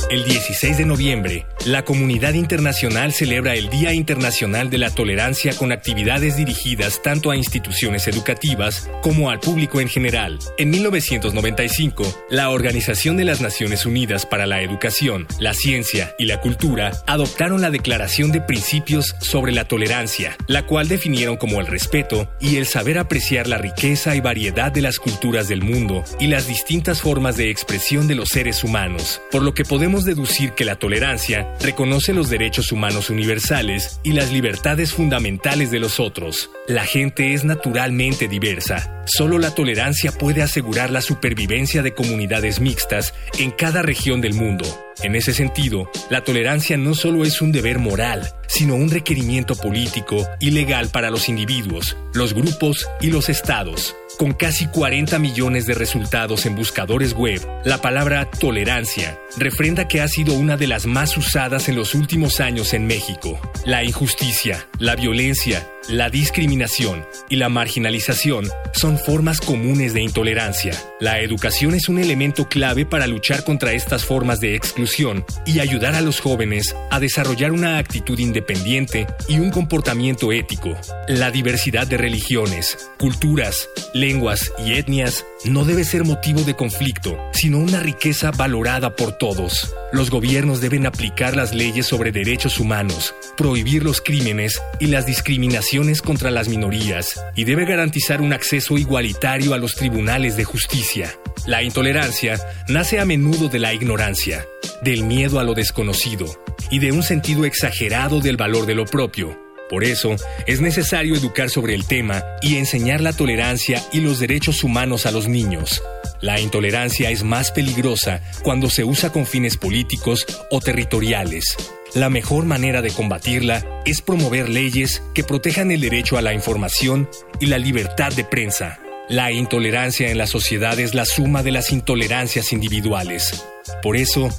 El 0.09 0.25
16 0.25 0.77
de 0.77 0.85
noviembre, 0.85 1.45
la 1.65 1.85
comunidad 1.85 2.33
internacional 2.33 3.13
celebra 3.13 3.55
el 3.55 3.69
Día 3.69 3.93
Internacional 3.93 4.69
de 4.69 4.77
la 4.77 4.89
Tolerancia 4.89 5.55
con 5.55 5.71
actividades 5.71 6.35
dirigidas 6.35 7.01
tanto 7.01 7.31
a 7.31 7.37
instituciones 7.37 8.07
educativas 8.07 8.89
como 9.01 9.29
al 9.29 9.39
público 9.39 9.79
en 9.79 9.87
general. 9.87 10.39
En 10.57 10.69
1995, 10.71 12.25
la 12.29 12.49
Organización 12.49 13.15
de 13.15 13.23
las 13.23 13.39
Naciones 13.39 13.85
Unidas 13.85 14.25
para 14.25 14.45
la 14.45 14.61
Educación, 14.61 15.25
la 15.39 15.53
Ciencia 15.53 16.13
y 16.19 16.25
la 16.25 16.41
Cultura 16.41 16.91
adoptaron 17.07 17.61
la 17.61 17.71
Declaración 17.71 18.33
de 18.33 18.41
Principios 18.41 19.15
sobre 19.21 19.53
la 19.53 19.65
Tolerancia, 19.65 20.35
la 20.47 20.65
cual 20.65 20.89
definieron 20.89 21.37
como 21.37 21.61
el 21.61 21.67
respeto 21.67 22.29
y 22.41 22.57
el 22.57 22.65
saber 22.65 22.97
apreciar 22.97 23.47
la 23.47 23.57
riqueza 23.57 24.15
y 24.15 24.19
variedad 24.19 24.71
de 24.71 24.81
las 24.81 24.99
culturas 24.99 25.47
del 25.47 25.63
mundo 25.63 26.03
y 26.19 26.27
las 26.27 26.45
distintas 26.45 27.01
formas 27.01 27.37
de 27.37 27.49
expresión 27.49 28.07
de 28.09 28.15
los 28.15 28.29
seres 28.29 28.65
humanos, 28.65 29.21
por 29.31 29.43
lo 29.43 29.53
que 29.53 29.63
podemos 29.63 30.03
deducir 30.03 30.51
que 30.51 30.65
la 30.65 30.75
tolerancia 30.75 31.52
reconoce 31.61 32.13
los 32.13 32.29
derechos 32.29 32.71
humanos 32.71 33.09
universales 33.09 33.99
y 34.03 34.13
las 34.13 34.31
libertades 34.31 34.93
fundamentales 34.93 35.71
de 35.71 35.79
los 35.79 35.99
otros. 35.99 36.49
La 36.67 36.85
gente 36.85 37.33
es 37.33 37.43
naturalmente 37.43 38.27
diversa. 38.27 39.03
Solo 39.05 39.37
la 39.37 39.53
tolerancia 39.53 40.11
puede 40.11 40.41
asegurar 40.41 40.91
la 40.91 41.01
supervivencia 41.01 41.81
de 41.81 41.93
comunidades 41.93 42.59
mixtas 42.59 43.13
en 43.37 43.51
cada 43.51 43.81
región 43.81 44.21
del 44.21 44.33
mundo. 44.33 44.65
En 45.01 45.15
ese 45.15 45.33
sentido, 45.33 45.89
la 46.09 46.23
tolerancia 46.23 46.77
no 46.77 46.93
solo 46.93 47.25
es 47.25 47.41
un 47.41 47.51
deber 47.51 47.79
moral, 47.79 48.31
sino 48.47 48.75
un 48.75 48.89
requerimiento 48.89 49.55
político 49.55 50.27
y 50.39 50.51
legal 50.51 50.89
para 50.89 51.09
los 51.09 51.27
individuos, 51.29 51.97
los 52.13 52.33
grupos 52.33 52.87
y 53.01 53.07
los 53.07 53.29
estados. 53.29 53.95
Con 54.17 54.33
casi 54.33 54.67
40 54.67 55.17
millones 55.17 55.65
de 55.65 55.73
resultados 55.73 56.45
en 56.45 56.55
buscadores 56.55 57.13
web, 57.13 57.41
la 57.65 57.79
palabra 57.79 58.29
tolerancia 58.29 59.19
refrenda 59.37 59.87
que 59.87 60.01
ha 60.01 60.07
sido 60.07 60.35
una 60.35 60.55
de 60.55 60.67
las 60.67 60.85
más 60.85 61.17
usadas 61.17 61.42
en 61.43 61.75
los 61.75 61.93
últimos 61.93 62.39
años 62.39 62.73
en 62.73 62.87
México. 62.87 63.37
La 63.65 63.83
injusticia, 63.83 64.65
la 64.79 64.95
violencia 64.95 65.67
la 65.89 66.09
discriminación 66.09 67.05
y 67.29 67.35
la 67.35 67.49
marginalización 67.49 68.47
son 68.73 68.97
formas 68.97 69.41
comunes 69.41 69.93
de 69.93 70.01
intolerancia. 70.01 70.73
La 71.01 71.19
educación 71.19 71.73
es 71.75 71.89
un 71.89 71.99
elemento 71.99 72.47
clave 72.47 72.85
para 72.85 73.05
luchar 73.05 73.43
contra 73.43 73.73
estas 73.73 74.05
formas 74.05 74.39
de 74.39 74.55
exclusión 74.55 75.25
y 75.45 75.59
ayudar 75.59 75.95
a 75.95 76.01
los 76.01 76.21
jóvenes 76.21 76.73
a 76.89 76.99
desarrollar 76.99 77.51
una 77.51 77.77
actitud 77.77 78.17
independiente 78.17 79.07
y 79.27 79.39
un 79.39 79.51
comportamiento 79.51 80.31
ético. 80.31 80.77
La 81.07 81.31
diversidad 81.31 81.85
de 81.85 81.97
religiones, 81.97 82.89
culturas, 82.97 83.69
lenguas 83.93 84.53
y 84.65 84.73
etnias 84.73 85.25
no 85.43 85.65
debe 85.65 85.83
ser 85.83 86.05
motivo 86.05 86.41
de 86.43 86.55
conflicto, 86.55 87.17
sino 87.33 87.57
una 87.57 87.81
riqueza 87.81 88.31
valorada 88.31 88.95
por 88.95 89.17
todos. 89.17 89.73
Los 89.91 90.09
gobiernos 90.09 90.61
deben 90.61 90.85
aplicar 90.85 91.35
las 91.35 91.53
leyes 91.53 91.85
sobre 91.85 92.11
derechos 92.11 92.59
humanos, 92.59 93.13
prohibir 93.35 93.83
los 93.83 93.99
crímenes 93.99 94.61
y 94.79 94.87
las 94.87 95.05
discriminaciones 95.05 95.72
contra 96.03 96.29
las 96.29 96.49
minorías, 96.49 97.19
y 97.35 97.45
debe 97.45 97.65
garantizar 97.65 98.21
un 98.21 98.31
acceso 98.31 98.77
igualitario 98.77 99.55
a 99.55 99.57
los 99.57 99.75
tribunales 99.75 100.37
de 100.37 100.43
justicia. 100.43 101.11
La 101.47 101.63
intolerancia 101.63 102.39
nace 102.67 102.99
a 102.99 103.05
menudo 103.05 103.49
de 103.49 103.57
la 103.57 103.73
ignorancia, 103.73 104.45
del 104.83 105.03
miedo 105.03 105.39
a 105.39 105.43
lo 105.43 105.55
desconocido 105.55 106.27
y 106.69 106.77
de 106.77 106.91
un 106.91 107.01
sentido 107.01 107.45
exagerado 107.45 108.19
del 108.19 108.37
valor 108.37 108.67
de 108.67 108.75
lo 108.75 108.85
propio. 108.85 109.35
Por 109.67 109.83
eso, 109.83 110.15
es 110.45 110.61
necesario 110.61 111.15
educar 111.15 111.49
sobre 111.49 111.73
el 111.73 111.87
tema 111.87 112.23
y 112.43 112.57
enseñar 112.57 113.01
la 113.01 113.13
tolerancia 113.13 113.81
y 113.91 114.01
los 114.01 114.19
derechos 114.19 114.63
humanos 114.63 115.07
a 115.07 115.11
los 115.11 115.27
niños. 115.27 115.81
La 116.21 116.39
intolerancia 116.39 117.09
es 117.09 117.23
más 117.23 117.51
peligrosa 117.51 118.21
cuando 118.43 118.69
se 118.69 118.83
usa 118.83 119.11
con 119.11 119.25
fines 119.25 119.57
políticos 119.57 120.27
o 120.51 120.61
territoriales. 120.61 121.57
La 121.95 122.09
mejor 122.09 122.45
manera 122.45 122.81
de 122.81 122.89
combatirla 122.89 123.63
es 123.85 124.01
promover 124.01 124.49
leyes 124.49 125.03
que 125.13 125.23
protejan 125.23 125.69
el 125.69 125.81
derecho 125.81 126.17
a 126.17 126.23
la 126.23 126.33
información 126.33 127.07
y 127.39 127.45
la 127.45 127.59
libertad 127.59 128.11
de 128.11 128.23
prensa. 128.23 128.79
La 129.09 129.31
intolerancia 129.31 130.09
en 130.09 130.17
la 130.17 130.25
sociedad 130.25 130.79
es 130.79 130.95
la 130.95 131.05
suma 131.05 131.43
de 131.43 131.51
las 131.51 131.71
intolerancias 131.71 132.51
individuales. 132.51 133.45
Por 133.83 133.95
eso, 133.95 134.29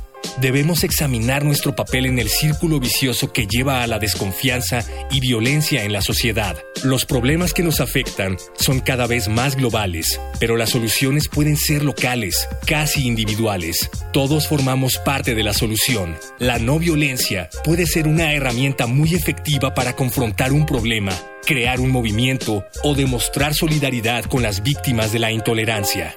Debemos 0.41 0.85
examinar 0.85 1.45
nuestro 1.45 1.75
papel 1.75 2.07
en 2.07 2.19
el 2.19 2.29
círculo 2.29 2.81
vicioso 2.81 3.33
que 3.33 3.47
lleva 3.47 3.83
a 3.83 3.87
la 3.87 3.99
desconfianza 3.99 4.85
y 5.11 5.21
violencia 5.21 5.85
en 5.85 5.93
la 5.93 6.03
sociedad. 6.03 6.57
Los 6.83 7.05
problemas 7.05 7.55
que 7.55 7.63
nos 7.63 7.81
afectan 7.81 8.37
son 8.59 8.81
cada 8.81 9.07
vez 9.07 9.29
más 9.29 9.57
globales, 9.57 10.21
pero 10.41 10.57
las 10.57 10.71
soluciones 10.71 11.29
pueden 11.29 11.57
ser 11.57 11.83
locales, 11.83 12.49
casi 12.67 13.07
individuales. 13.07 13.91
Todos 14.13 14.49
formamos 14.49 14.99
parte 14.99 15.35
de 15.35 15.43
la 15.43 15.55
solución. 15.55 16.17
La 16.39 16.59
no 16.59 16.79
violencia 16.79 17.49
puede 17.65 17.87
ser 17.87 18.09
una 18.09 18.33
herramienta 18.35 18.87
muy 18.87 19.15
efectiva 19.15 19.75
para 19.75 19.95
confrontar 19.95 20.53
un 20.53 20.67
problema, 20.67 21.13
crear 21.47 21.81
un 21.81 21.91
movimiento 21.91 22.65
o 22.83 22.95
demostrar 22.95 23.55
solidaridad 23.55 24.25
con 24.25 24.43
las 24.43 24.63
víctimas 24.63 25.13
de 25.13 25.19
la 25.21 25.31
intolerancia. 25.31 26.17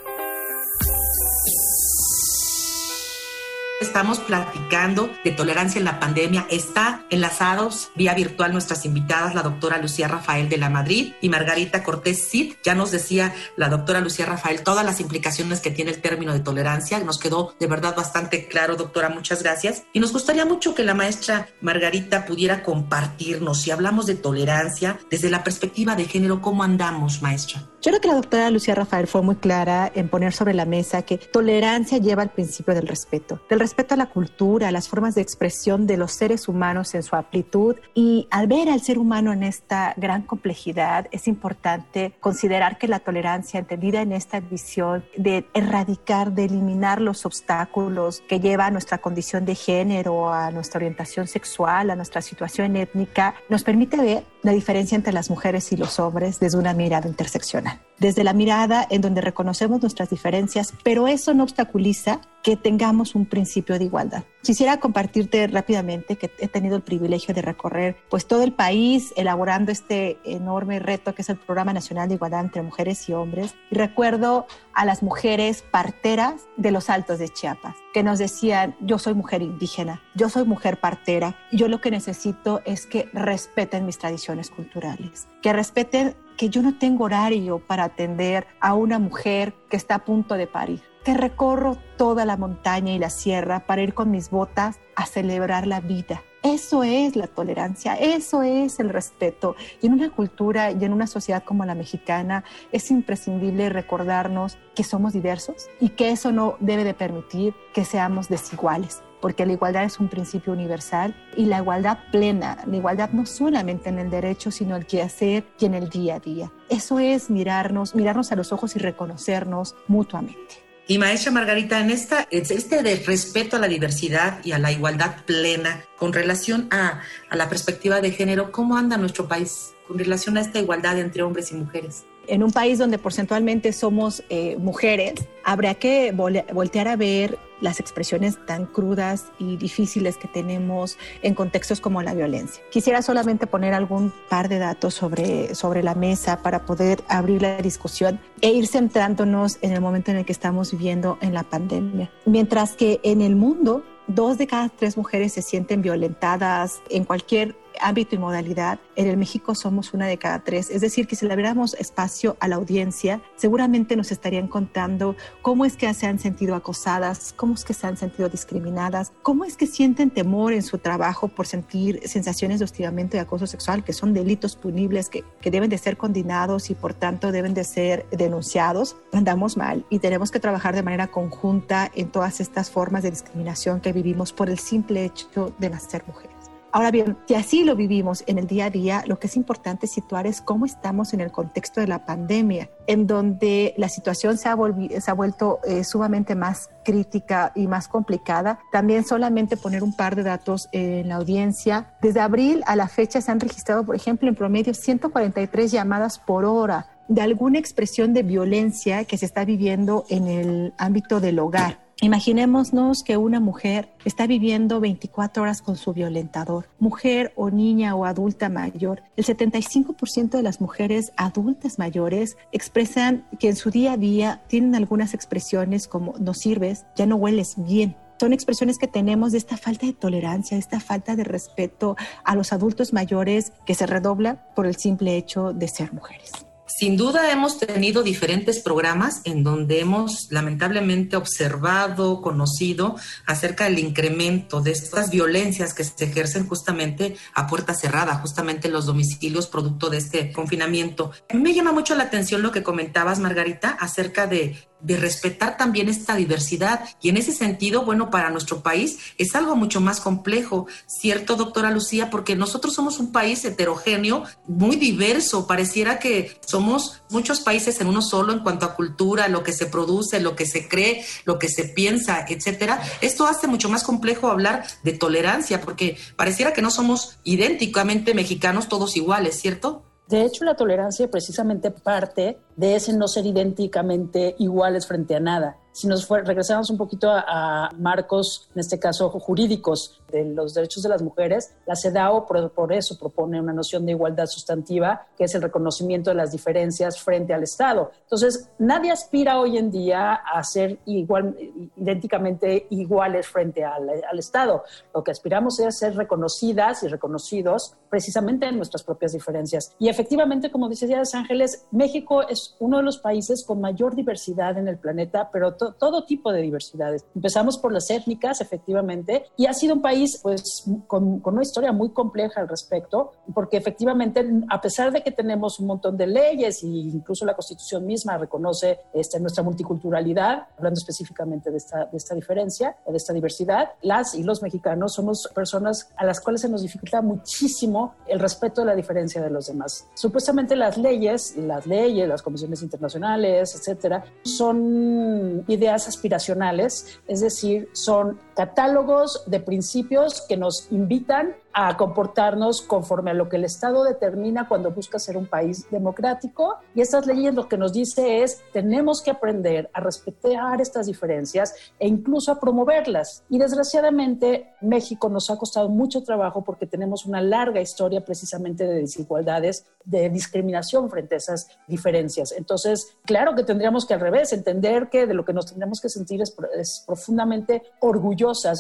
Estamos 3.88 4.20
platicando 4.20 5.10
de 5.24 5.32
tolerancia 5.32 5.80
en 5.80 5.86
la 5.86 5.98
pandemia. 5.98 6.46
Está 6.52 7.06
enlazados 7.10 7.90
vía 7.96 8.14
virtual 8.14 8.52
nuestras 8.52 8.86
invitadas, 8.86 9.34
la 9.34 9.44
doctora 9.44 9.78
Lucía 9.78 10.10
Rafael 10.10 10.50
de 10.50 10.58
la 10.58 10.70
Madrid 10.70 11.14
y 11.22 11.30
Margarita 11.30 11.84
Cortés 11.84 12.28
Cid. 12.30 12.56
Ya 12.64 12.76
nos 12.76 12.92
decía 12.92 13.34
la 13.56 13.70
doctora 13.70 14.02
Lucía 14.02 14.26
Rafael 14.26 14.62
todas 14.62 14.86
las 14.86 15.00
implicaciones 15.00 15.62
que 15.62 15.72
tiene 15.72 15.92
el 15.92 16.02
término 16.02 16.34
de 16.34 16.42
tolerancia. 16.42 17.00
Nos 17.00 17.18
quedó 17.18 17.56
de 17.62 17.68
verdad 17.68 17.96
bastante 17.96 18.48
claro, 18.48 18.76
doctora. 18.76 19.08
Muchas 19.08 19.42
gracias. 19.42 19.84
Y 19.94 20.02
nos 20.02 20.12
gustaría 20.12 20.46
mucho 20.46 20.76
que 20.76 20.84
la 20.84 20.94
maestra 20.94 21.48
Margarita 21.62 22.26
pudiera 22.26 22.64
compartirnos, 22.64 23.62
si 23.62 23.72
hablamos 23.72 24.06
de 24.06 24.16
tolerancia, 24.16 25.00
desde 25.10 25.30
la 25.30 25.46
perspectiva 25.46 25.96
de 25.96 26.06
género, 26.06 26.42
¿cómo 26.42 26.62
andamos, 26.62 27.22
maestra? 27.22 27.64
Yo 27.80 27.92
creo 27.92 28.02
que 28.02 28.08
la 28.08 28.16
doctora 28.16 28.50
Lucía 28.50 28.74
Rafael 28.74 29.06
fue 29.06 29.22
muy 29.22 29.36
clara 29.36 29.92
en 29.94 30.10
poner 30.10 30.34
sobre 30.34 30.56
la 30.56 30.66
mesa 30.66 31.04
que 31.04 31.20
tolerancia 31.20 32.00
lleva 32.00 32.24
al 32.24 32.32
principio 32.32 32.74
del 32.74 32.88
respeto, 32.88 33.40
del 33.50 33.60
respeto 33.60 33.94
a 33.94 33.98
la 33.98 34.08
cultura, 34.08 34.70
a 34.70 34.72
las 34.72 34.90
formas 34.90 35.14
de 35.14 35.22
expresión 35.22 35.86
de 35.86 35.96
los 35.96 36.12
seres 36.12 36.48
humanos 36.48 36.96
en 36.96 37.04
su 37.04 37.16
amplitud 37.16 37.76
y 37.94 38.28
al 38.32 38.48
ver 38.48 38.70
al 38.70 38.82
ser 38.82 38.98
humano 38.98 39.32
en 39.32 39.44
esta 39.44 39.94
gran 39.96 40.24
complejidad 40.24 41.08
es 41.12 41.28
importante 41.28 42.14
considerar 42.20 42.80
que 42.80 42.88
la 42.88 43.00
tolerancia 43.00 43.60
entendida 43.60 44.02
en 44.02 44.12
esta 44.12 44.40
visión 44.40 45.06
de 45.16 45.46
erradicar, 45.54 46.32
de 46.32 46.46
eliminar 46.46 47.00
los 47.00 47.28
obstáculos 47.28 48.24
que 48.28 48.40
lleva 48.40 48.66
a 48.66 48.72
nuestra 48.72 48.98
condición 48.98 49.46
de 49.46 49.54
género, 49.54 50.34
a 50.34 50.50
nuestra 50.50 50.80
orientación 50.80 51.28
sexual, 51.28 51.92
a 51.92 51.96
nuestra 51.96 52.24
situación 52.24 52.76
étnica, 52.76 53.36
nos 53.50 53.64
permite 53.64 53.98
ver 53.98 54.24
la 54.42 54.52
diferencia 54.52 54.96
entre 54.96 55.14
las 55.14 55.30
mujeres 55.30 55.72
y 55.72 55.78
los 55.78 56.00
hombres 56.00 56.40
desde 56.40 56.58
una 56.58 56.74
mirada 56.74 57.08
interseccional. 57.08 57.67
Desde 58.00 58.24
la 58.24 58.34
mirada 58.34 58.86
en 58.92 59.02
donde 59.02 59.22
reconocemos 59.22 59.82
nuestras 59.82 60.12
diferencias, 60.12 60.72
pero 60.84 61.08
eso 61.08 61.34
no 61.34 61.44
obstaculiza 61.44 62.22
que 62.44 62.56
tengamos 62.56 63.16
un 63.16 63.26
principio 63.26 63.80
de 63.80 63.86
igualdad. 63.86 64.24
Quisiera 64.44 64.80
compartirte 64.80 65.48
rápidamente 65.48 66.16
que 66.16 66.32
he 66.38 66.48
tenido 66.48 66.76
el 66.76 66.84
privilegio 66.84 67.34
de 67.34 67.42
recorrer 67.42 67.98
pues 68.10 68.28
todo 68.28 68.44
el 68.44 68.54
país 68.54 69.14
elaborando 69.18 69.72
este 69.72 70.20
enorme 70.24 70.78
reto 70.80 71.16
que 71.16 71.24
es 71.24 71.30
el 71.30 71.38
Programa 71.38 71.74
Nacional 71.74 72.08
de 72.08 72.16
Igualdad 72.16 72.42
entre 72.42 72.62
Mujeres 72.62 73.10
y 73.10 73.14
Hombres. 73.14 73.56
Y 73.72 73.76
recuerdo 73.76 74.46
a 74.74 74.86
las 74.86 75.02
mujeres 75.02 75.64
parteras 75.64 76.44
de 76.56 76.70
los 76.70 76.92
Altos 76.92 77.18
de 77.18 77.30
Chiapas 77.30 77.76
que 77.98 78.04
nos 78.04 78.20
decían, 78.20 78.76
yo 78.80 79.00
soy 79.00 79.16
mujer 79.16 79.42
indígena, 79.42 80.04
yo 80.14 80.30
soy 80.30 80.46
mujer 80.46 80.80
partera, 80.80 81.36
y 81.52 81.58
yo 81.58 81.68
lo 81.68 81.82
que 81.82 81.90
necesito 81.90 82.62
es 82.64 82.86
que 82.86 83.10
respeten 83.12 83.88
mis 83.88 83.98
tradiciones 83.98 84.52
culturales, 84.52 85.28
que 85.42 85.52
respeten 85.52 86.16
que 86.38 86.50
yo 86.50 86.62
no 86.62 86.78
tengo 86.78 87.06
horario 87.06 87.60
para 87.60 87.86
atender 87.86 88.48
a 88.62 88.76
una 88.76 89.00
mujer 89.00 89.54
que 89.70 89.76
está 89.76 89.96
a 89.96 90.06
punto 90.06 90.36
de 90.36 90.48
parir, 90.48 90.82
que 91.04 91.16
recorro 91.16 91.78
toda 91.98 92.24
la 92.26 92.38
montaña 92.38 92.94
y 92.94 93.00
la 93.00 93.10
sierra 93.10 93.66
para 93.66 93.82
ir 93.82 93.94
con 93.94 94.12
mis 94.12 94.30
botas 94.30 94.80
a 94.96 95.06
celebrar 95.06 95.68
la 95.68 95.82
vida, 95.82 96.22
eso 96.44 96.84
es 96.84 97.16
la 97.16 97.28
tolerancia, 97.28 97.96
eso 97.96 98.42
es 98.42 98.80
el 98.80 98.90
respeto. 98.90 99.56
Y 99.82 99.88
en 99.88 99.94
una 99.94 100.12
cultura 100.12 100.72
y 100.72 100.86
en 100.86 100.94
una 100.94 101.08
sociedad 101.08 101.44
como 101.44 101.66
la 101.66 101.76
mexicana 101.76 102.44
es 102.72 102.90
imprescindible 102.90 103.70
recordarnos 103.70 104.58
que 104.76 104.84
somos 104.84 105.14
diversos 105.14 105.68
y 105.82 105.90
que 105.90 106.12
eso 106.12 106.32
no 106.32 106.56
debe 106.60 106.84
de 106.84 106.94
permitir 106.94 107.54
que 107.74 107.84
seamos 107.84 108.30
desiguales 108.30 109.02
porque 109.22 109.46
la 109.46 109.54
igualdad 109.54 109.84
es 109.84 110.00
un 110.00 110.10
principio 110.10 110.54
universal 110.54 111.16
y 111.36 111.46
la 111.46 111.60
igualdad 111.60 112.00
plena, 112.12 112.64
la 112.66 112.76
igualdad 112.76 113.10
no 113.12 113.26
solamente 113.26 113.90
en 113.90 114.00
el 114.00 114.10
derecho, 114.10 114.52
sino 114.52 114.76
el 114.76 114.86
quehacer 114.86 115.46
y 115.60 115.66
en 115.66 115.74
el 115.74 115.90
día 115.90 116.16
a 116.16 116.20
día. 116.20 116.52
Eso 116.70 117.00
es 117.00 117.30
mirarnos, 117.30 117.96
mirarnos 117.96 118.32
a 118.32 118.36
los 118.36 118.52
ojos 118.52 118.76
y 118.76 118.80
reconocernos 118.80 119.76
mutuamente. 119.88 120.68
Y 120.90 121.00
maestra 121.00 121.32
Margarita, 121.34 121.82
en 121.82 121.90
esta, 121.90 122.28
este 122.32 122.82
de 122.82 122.96
respeto 123.06 123.58
a 123.58 123.60
la 123.60 123.68
diversidad 123.68 124.40
y 124.46 124.54
a 124.54 124.60
la 124.60 124.72
igualdad 124.72 125.18
plena 125.26 125.84
con 125.98 126.14
relación 126.14 126.70
a, 126.72 127.02
a 127.30 127.36
la 127.36 127.50
perspectiva 127.50 128.00
de 128.00 128.12
género, 128.12 128.54
¿cómo 128.54 128.78
anda 128.78 128.96
nuestro 128.98 129.28
país 129.28 129.74
con 129.86 130.00
relación 130.00 130.38
a 130.38 130.42
esta 130.42 130.60
igualdad 130.60 130.98
entre 130.98 131.24
hombres 131.24 131.52
y 131.52 131.56
mujeres? 131.56 132.06
En 132.28 132.44
un 132.44 132.52
país 132.52 132.78
donde 132.78 132.98
porcentualmente 132.98 133.74
somos 133.74 134.24
eh, 134.30 134.58
mujeres, 134.58 135.14
habría 135.44 135.76
que 135.76 136.12
voltear 136.12 136.88
a 136.88 136.96
ver 136.96 137.40
las 137.62 137.80
expresiones 137.80 138.38
tan 138.46 138.66
crudas 138.66 139.28
y 139.40 139.58
difíciles 139.58 140.18
que 140.18 140.28
tenemos 140.28 140.98
en 141.22 141.34
contextos 141.34 141.82
como 141.82 142.02
la 142.02 142.14
violencia. 142.14 142.62
Quisiera 142.70 143.02
solamente 143.02 143.48
poner 143.48 143.74
algún 143.74 144.14
par 144.30 144.50
de 144.50 144.60
datos 144.60 144.94
sobre, 144.94 145.56
sobre 145.56 145.84
la 145.84 145.96
mesa 145.96 146.42
para 146.44 146.66
poder 146.66 147.04
abrir 147.08 147.42
la 147.42 147.58
discusión 147.58 148.20
e 148.42 148.52
ir 148.52 148.68
centrándonos 148.68 149.58
en 149.62 149.72
el 149.72 149.82
momento 149.82 150.12
en 150.12 150.18
el 150.18 150.26
que 150.26 150.34
estamos 150.34 150.72
viviendo 150.72 151.18
en 151.22 151.34
la 151.34 151.44
pandemia. 151.44 152.12
Mientras 152.26 152.74
que 152.74 153.00
en 153.04 153.22
el 153.22 153.36
mundo, 153.36 153.84
dos 154.08 154.38
de 154.38 154.48
cada 154.48 154.70
tres 154.70 154.98
mujeres 154.98 155.34
se 155.34 155.42
sienten 155.42 155.82
violentadas 155.82 156.82
en 156.90 157.06
cualquier 157.06 157.56
ámbito 157.82 158.16
y 158.16 158.18
modalidad, 158.18 158.80
en 158.96 159.08
el 159.08 159.18
México 159.18 159.56
somos 159.56 159.94
una 159.94 160.08
de 160.08 160.18
cada 160.18 160.40
tres. 160.40 160.70
Es 160.70 160.82
decir, 160.82 161.08
que 161.08 161.16
si 161.16 161.26
le 161.26 161.34
abriéramos 161.34 161.74
espacio 161.76 162.38
a 162.40 162.48
la 162.48 162.56
audiencia, 162.56 163.22
seguramente 163.36 163.96
nos 163.96 164.12
estarían 164.12 164.48
contando 164.48 165.16
cómo 165.42 165.66
es 165.66 165.78
que 165.78 165.94
se 165.94 166.08
han 166.08 166.20
sentido 166.20 166.56
acosadas, 166.56 167.34
cómo 167.36 167.54
es 167.54 167.64
que 167.64 167.74
se 167.74 167.88
han 167.88 167.98
sentido 167.98 168.30
discriminadas, 168.30 169.12
cómo 169.22 169.46
es 169.46 169.58
que 169.58 169.68
sienten 169.68 170.10
temor 170.10 170.54
en 170.54 170.64
su 170.64 170.78
trabajo 170.78 171.28
por 171.28 171.48
sentir 171.48 172.02
sensaciones 172.06 172.60
de 172.60 172.66
hostigamiento 172.66 173.18
y 173.18 173.20
acoso 173.20 173.48
sexual, 173.48 173.84
que 173.84 173.94
son 173.94 174.14
delitos 174.14 174.56
punibles 174.56 175.10
que, 175.10 175.24
que 175.42 175.52
deben 175.52 175.70
de 175.70 175.78
ser 175.78 175.98
condenados 175.98 176.70
y 176.70 176.76
por 176.76 176.94
tanto 176.94 177.32
deben 177.32 177.54
de 177.54 177.64
ser 177.64 178.06
denunciados. 178.12 178.96
Andamos 179.14 179.58
mal 179.58 179.86
y 179.90 180.00
tenemos 180.00 180.32
que 180.32 180.40
trabajar 180.40 180.76
de 180.76 180.84
manera 180.84 181.08
conjunta 181.08 181.92
en 181.96 182.10
todas 182.10 182.40
estas 182.40 182.70
formas 182.70 183.04
de 183.04 183.12
discriminación 183.12 183.82
que 183.82 183.94
vivimos 183.94 184.34
por 184.34 184.50
el 184.50 184.60
simple 184.60 185.06
hecho 185.06 185.54
de 185.58 185.70
nacer 185.70 186.04
mujeres. 186.08 186.37
Ahora 186.78 186.92
bien, 186.92 187.18
si 187.28 187.34
así 187.34 187.64
lo 187.64 187.76
vivimos 187.76 188.24
en 188.28 188.38
el 188.38 188.46
día 188.46 188.66
a 188.66 188.70
día, 188.70 189.04
lo 189.08 189.18
que 189.18 189.26
es 189.26 189.36
importante 189.36 189.88
situar 189.88 190.28
es 190.28 190.42
cómo 190.42 190.68
estamos 190.68 191.12
en 191.12 191.22
el 191.22 191.32
contexto 191.32 191.82
de 191.82 191.88
la 191.88 192.06
pandemia, 192.06 192.70
en 192.86 193.08
donde 193.08 193.74
la 193.78 193.90
situación 193.90 194.38
se 194.38 194.48
ha, 194.48 194.54
vuelto 194.54 195.60
eh, 195.64 195.84
sumamente 195.84 196.36
más 196.36 196.70
crítica 196.86 197.52
y 197.56 197.66
más 197.66 197.88
complicada. 197.88 198.60
También 198.72 199.06
solamente 199.06 199.58
poner 199.58 199.82
un 199.82 199.96
par 199.96 200.16
de 200.16 200.22
datos 200.22 200.70
en 200.72 201.08
la 201.08 201.16
audiencia. 201.16 201.96
Desde 202.00 202.20
abril 202.20 202.62
a 202.68 202.76
la 202.76 202.88
fecha 202.88 203.22
se 203.22 203.32
han 203.32 203.40
registrado, 203.40 203.84
por 203.84 203.96
ejemplo, 203.96 204.30
en 204.30 204.36
promedio 204.36 204.76
143 204.76 205.72
llamadas 205.72 206.20
por 206.20 206.46
hora 206.46 206.86
de 207.08 207.24
alguna 207.24 207.58
expresión 207.58 208.14
de 208.14 208.22
violencia 208.22 209.04
que 209.06 209.18
se 209.18 209.26
está 209.26 209.46
viviendo 209.46 210.06
en 210.10 210.28
el 210.28 210.74
ámbito 210.78 211.20
del 211.20 211.40
hogar. 211.40 211.87
Imaginémonos 212.00 213.02
que 213.04 213.18
una 213.18 213.40
mujer 213.40 213.90
está 214.06 214.28
viviendo 214.28 214.80
24 214.80 215.42
horas 215.42 215.64
con 215.64 215.78
su 215.78 215.94
violentador, 215.94 216.70
mujer 216.78 217.34
o 217.36 217.50
niña 217.50 217.96
o 217.96 218.06
adulta 218.06 218.50
mayor. 218.50 219.02
El 219.16 219.26
75% 219.26 220.30
de 220.30 220.44
las 220.44 220.62
mujeres 220.62 221.12
adultas 221.18 221.80
mayores 221.80 222.38
expresan 222.52 223.26
que 223.40 223.50
en 223.50 223.56
su 223.56 223.72
día 223.72 223.94
a 223.94 223.98
día 223.98 224.44
tienen 224.48 224.76
algunas 224.76 225.16
expresiones 225.16 225.88
como 225.88 226.14
no 226.20 226.36
sirves, 226.36 226.86
ya 226.96 227.08
no 227.08 227.16
hueles 227.16 227.56
bien, 227.58 227.96
son 228.20 228.34
expresiones 228.34 228.78
que 228.80 228.88
tenemos 228.88 229.32
de 229.32 229.38
esta 229.38 229.58
falta 229.58 229.86
de 229.86 229.94
tolerancia, 229.94 230.56
de 230.56 230.62
esta 230.62 230.80
falta 230.80 231.16
de 231.16 231.24
respeto 231.24 231.96
a 232.24 232.36
los 232.36 232.52
adultos 232.52 232.94
mayores 232.94 233.54
que 233.66 233.76
se 233.76 233.86
redobla 233.86 234.48
por 234.56 234.66
el 234.66 234.76
simple 234.76 235.18
hecho 235.18 235.54
de 235.54 235.68
ser 235.68 235.94
mujeres. 235.94 236.47
Sin 236.78 236.96
duda 236.96 237.32
hemos 237.32 237.58
tenido 237.58 238.04
diferentes 238.04 238.60
programas 238.60 239.22
en 239.24 239.44
donde 239.44 239.80
hemos 239.80 240.28
lamentablemente 240.30 241.16
observado, 241.18 242.22
conocido 242.22 242.96
acerca 243.26 243.64
del 243.64 243.80
incremento 243.80 244.62
de 244.62 244.74
estas 244.74 245.10
violencias 245.10 245.74
que 245.74 245.84
se 245.84 246.06
ejercen 246.06 246.48
justamente 246.48 247.18
a 247.34 247.48
puerta 247.48 247.74
cerrada, 247.74 248.20
justamente 248.20 248.68
en 248.68 248.74
los 248.74 248.86
domicilios 248.86 249.48
producto 249.48 249.90
de 249.90 249.98
este 249.98 250.32
confinamiento. 250.32 251.12
Me 251.34 251.56
llama 251.56 251.72
mucho 251.72 251.96
la 251.96 252.04
atención 252.04 252.44
lo 252.44 252.52
que 252.52 252.62
comentabas, 252.62 253.18
Margarita, 253.18 253.70
acerca 253.72 254.28
de 254.28 254.56
de 254.80 254.98
respetar 254.98 255.58
también 255.58 255.90
esta 255.90 256.16
diversidad. 256.16 256.82
Y 257.02 257.10
en 257.10 257.18
ese 257.18 257.32
sentido, 257.32 257.84
bueno, 257.84 258.10
para 258.10 258.30
nuestro 258.30 258.62
país 258.62 259.00
es 259.18 259.36
algo 259.36 259.56
mucho 259.56 259.82
más 259.82 260.00
complejo, 260.00 260.68
¿cierto, 260.86 261.36
doctora 261.36 261.72
Lucía? 261.72 262.10
Porque 262.10 262.36
nosotros 262.36 262.74
somos 262.74 263.00
un 263.00 263.12
país 263.12 263.44
heterogéneo, 263.46 264.24
muy 264.48 264.76
diverso. 264.76 265.48
Pareciera 265.48 266.00
que 266.00 266.40
somos 266.46 267.02
muchos 267.10 267.40
países 267.40 267.80
en 267.82 267.88
uno 267.88 268.02
solo 268.02 268.34
en 268.34 268.40
cuanto 268.40 268.66
a 268.66 268.76
cultura, 268.76 269.28
lo 269.28 269.44
que 269.44 269.54
se 269.54 269.66
produce, 269.66 270.20
lo 270.20 270.36
que 270.36 270.46
se 270.46 270.68
cree, 270.68 271.04
lo 271.26 271.40
que 271.40 271.50
se 271.50 271.66
piensa, 271.66 272.26
etcétera. 272.28 272.82
Esto 273.02 273.26
hace 273.26 273.48
mucho 273.48 273.70
más 273.70 273.84
complejo 273.84 274.30
hablar 274.30 274.66
de 274.84 274.94
tolerancia, 274.94 275.62
porque 275.62 275.98
pareciera 276.16 276.54
que 276.54 276.62
no 276.62 276.72
somos 276.72 277.20
idénticamente 277.24 278.14
mexicanos 278.14 278.68
todos 278.68 278.96
iguales, 278.96 279.40
¿cierto? 279.40 279.87
De 280.08 280.22
hecho, 280.24 280.46
la 280.46 280.56
tolerancia 280.56 281.10
precisamente 281.10 281.70
parte 281.70 282.38
de 282.56 282.76
ese 282.76 282.94
no 282.94 283.08
ser 283.08 283.26
idénticamente 283.26 284.36
iguales 284.40 284.88
frente 284.88 285.16
a 285.16 285.20
nada. 285.20 285.58
Si 285.78 285.86
nos 285.86 286.10
regresamos 286.10 286.72
un 286.72 286.78
poquito 286.78 287.08
a, 287.12 287.70
marcos, 287.78 288.50
en 288.56 288.62
este 288.62 288.80
caso 288.80 289.12
jurídicos, 289.12 290.02
de 290.12 290.26
los 290.26 290.54
derechos 290.54 290.82
de 290.82 290.90
las 290.90 291.02
mujeres, 291.02 291.54
la 291.66 291.76
CEDAW 291.76 292.26
por, 292.26 292.74
eso 292.74 292.98
propone 292.98 293.40
una 293.40 293.54
noción 293.54 293.86
de 293.86 293.92
igualdad 293.92 294.26
sustantiva, 294.26 295.06
que 295.18 295.26
es 295.26 295.36
el 295.36 295.42
reconocimiento 295.42 296.10
de 296.10 296.16
las 296.16 296.32
diferencias 296.32 297.00
frente 297.00 297.34
al 297.34 297.44
Estado. 297.44 297.92
Entonces, 298.04 298.50
nadie 298.58 298.90
aspira 298.90 299.40
hoy 299.40 299.58
en 299.58 299.70
día 299.70 300.14
a 300.14 300.44
ser 300.44 300.80
igual, 300.86 301.38
idénticamente 301.76 302.68
iguales 302.70 303.28
frente 303.28 303.64
al, 303.64 303.88
al 304.10 304.18
Estado. 304.18 304.64
Lo 304.96 305.04
que 305.04 305.12
aspiramos 305.12 305.60
es 305.60 305.78
ser 305.78 305.96
reconocidas 305.96 306.84
y 306.84 306.88
reconocidos 306.88 307.76
precisamente 307.90 308.48
en 308.48 308.58
nuestras 308.58 308.84
propias 308.84 309.12
diferencias. 309.12 309.76
Y 309.78 309.90
efectivamente, 309.90 310.50
como 310.52 310.70
dice 310.70 310.88
Díaz 310.88 311.14
Ángeles, 311.14 311.66
México 311.72 312.28
es 312.28 312.56
uno 312.60 312.78
de 312.78 312.84
los 312.84 312.98
países 312.98 313.44
con 313.44 313.62
mayor 313.62 313.94
diversidad 313.96 314.58
en 314.58 314.68
el 314.68 314.78
planeta, 314.78 315.30
pero 315.32 315.54
todo 315.54 315.67
tipo 316.06 316.32
de 316.32 316.42
diversidades. 316.42 317.06
Empezamos 317.16 317.58
por 317.58 317.72
las 317.72 317.90
étnicas, 317.90 318.42
efectivamente, 318.42 319.26
y 319.36 319.46
ha 319.46 319.54
sido 319.54 319.76
un 319.76 319.82
país 319.82 320.20
pues 320.22 320.66
con, 320.88 321.22
una 321.24 321.42
historia 321.42 321.72
muy 321.72 321.90
compleja 321.90 322.42
al 322.42 322.48
respecto, 322.48 323.12
porque 323.34 323.58
efectivamente, 323.58 324.26
a 324.50 324.62
pesar 324.62 324.92
de 324.92 325.02
que 325.02 325.12
tenemos 325.12 325.60
un 325.60 325.68
montón 325.68 325.98
de 325.98 326.08
leyes 326.08 326.64
e 326.64 326.68
incluso 326.68 327.26
la 327.26 327.34
Constitución 327.34 327.86
misma 327.86 328.18
reconoce 328.18 328.80
este, 328.94 329.20
nuestra 329.20 329.44
multiculturalidad, 329.44 330.48
hablando 330.58 330.78
específicamente 330.78 331.52
de 331.52 331.58
esta, 331.58 331.86
de 331.86 331.98
esta 331.98 332.16
diferencia, 332.16 332.76
de 332.88 332.98
esta 332.98 333.14
diversidad, 333.14 333.72
las 333.82 334.16
y 334.16 334.24
los 334.24 334.42
mexicanos 334.42 334.94
somos 334.94 335.30
personas 335.34 335.90
a 335.96 336.06
las 336.06 336.22
cuales 336.22 336.42
se 336.42 336.50
nos 336.50 336.62
dificulta 336.62 337.02
muchísimo 337.02 337.96
el 338.08 338.20
respeto 338.20 338.62
de 338.62 338.68
la 338.68 338.76
diferencia 338.76 339.22
de 339.22 339.30
los 339.30 339.48
demás. 339.48 339.88
Supuestamente 339.94 340.56
las 340.56 340.78
leyes, 340.78 341.36
las 341.38 341.66
leyes, 341.66 342.08
las 342.08 342.22
comisiones 342.22 342.62
internacionales, 342.62 343.56
etcétera, 343.56 344.04
son 344.24 345.44
ideas 345.58 345.88
aspiracionales, 345.88 347.00
es 347.08 347.22
decir, 347.22 347.70
son 347.74 348.20
catálogos 348.38 349.24
de 349.26 349.40
principios 349.40 350.22
que 350.22 350.38
nos 350.38 350.72
invitan 350.72 351.36
a 351.60 351.76
comportarnos 351.76 352.62
conforme 352.62 353.10
a 353.10 353.14
lo 353.16 353.30
que 353.30 353.38
el 353.38 353.46
Estado 353.46 353.84
determina 353.84 354.48
cuando 354.48 354.70
busca 354.70 355.00
ser 355.00 355.18
un 355.18 355.26
país 355.26 355.68
democrático. 355.72 356.58
Y 356.76 356.82
estas 356.82 357.08
leyes 357.08 357.34
lo 357.34 357.48
que 357.50 357.58
nos 357.58 357.74
dice 357.74 358.22
es, 358.22 358.44
tenemos 358.54 359.02
que 359.02 359.10
aprender 359.10 359.72
a 359.74 359.80
respetar 359.80 360.62
estas 360.62 360.86
diferencias 360.86 361.56
e 361.80 361.88
incluso 361.88 362.32
a 362.32 362.40
promoverlas. 362.40 363.24
Y 363.28 363.40
desgraciadamente 363.40 364.54
México 364.62 365.10
nos 365.10 365.32
ha 365.32 365.38
costado 365.38 365.68
mucho 365.68 366.04
trabajo 366.04 366.44
porque 366.44 366.68
tenemos 366.68 367.08
una 367.08 367.22
larga 367.22 367.60
historia 367.60 368.06
precisamente 368.06 368.68
de 368.68 368.82
desigualdades, 368.82 369.66
de 369.84 370.12
discriminación 370.12 370.92
frente 370.92 371.16
a 371.16 371.18
esas 371.18 371.48
diferencias. 371.68 372.34
Entonces, 372.34 372.96
claro 373.04 373.34
que 373.34 373.44
tendríamos 373.44 373.88
que 373.88 373.96
al 373.96 374.00
revés, 374.00 374.32
entender 374.32 374.90
que 374.90 375.08
de 375.08 375.16
lo 375.16 375.26
que 375.26 375.34
nos 375.34 375.48
tendríamos 375.48 375.82
que 375.82 375.90
sentir 375.90 376.22
es, 376.22 376.84
profundamente 376.86 377.64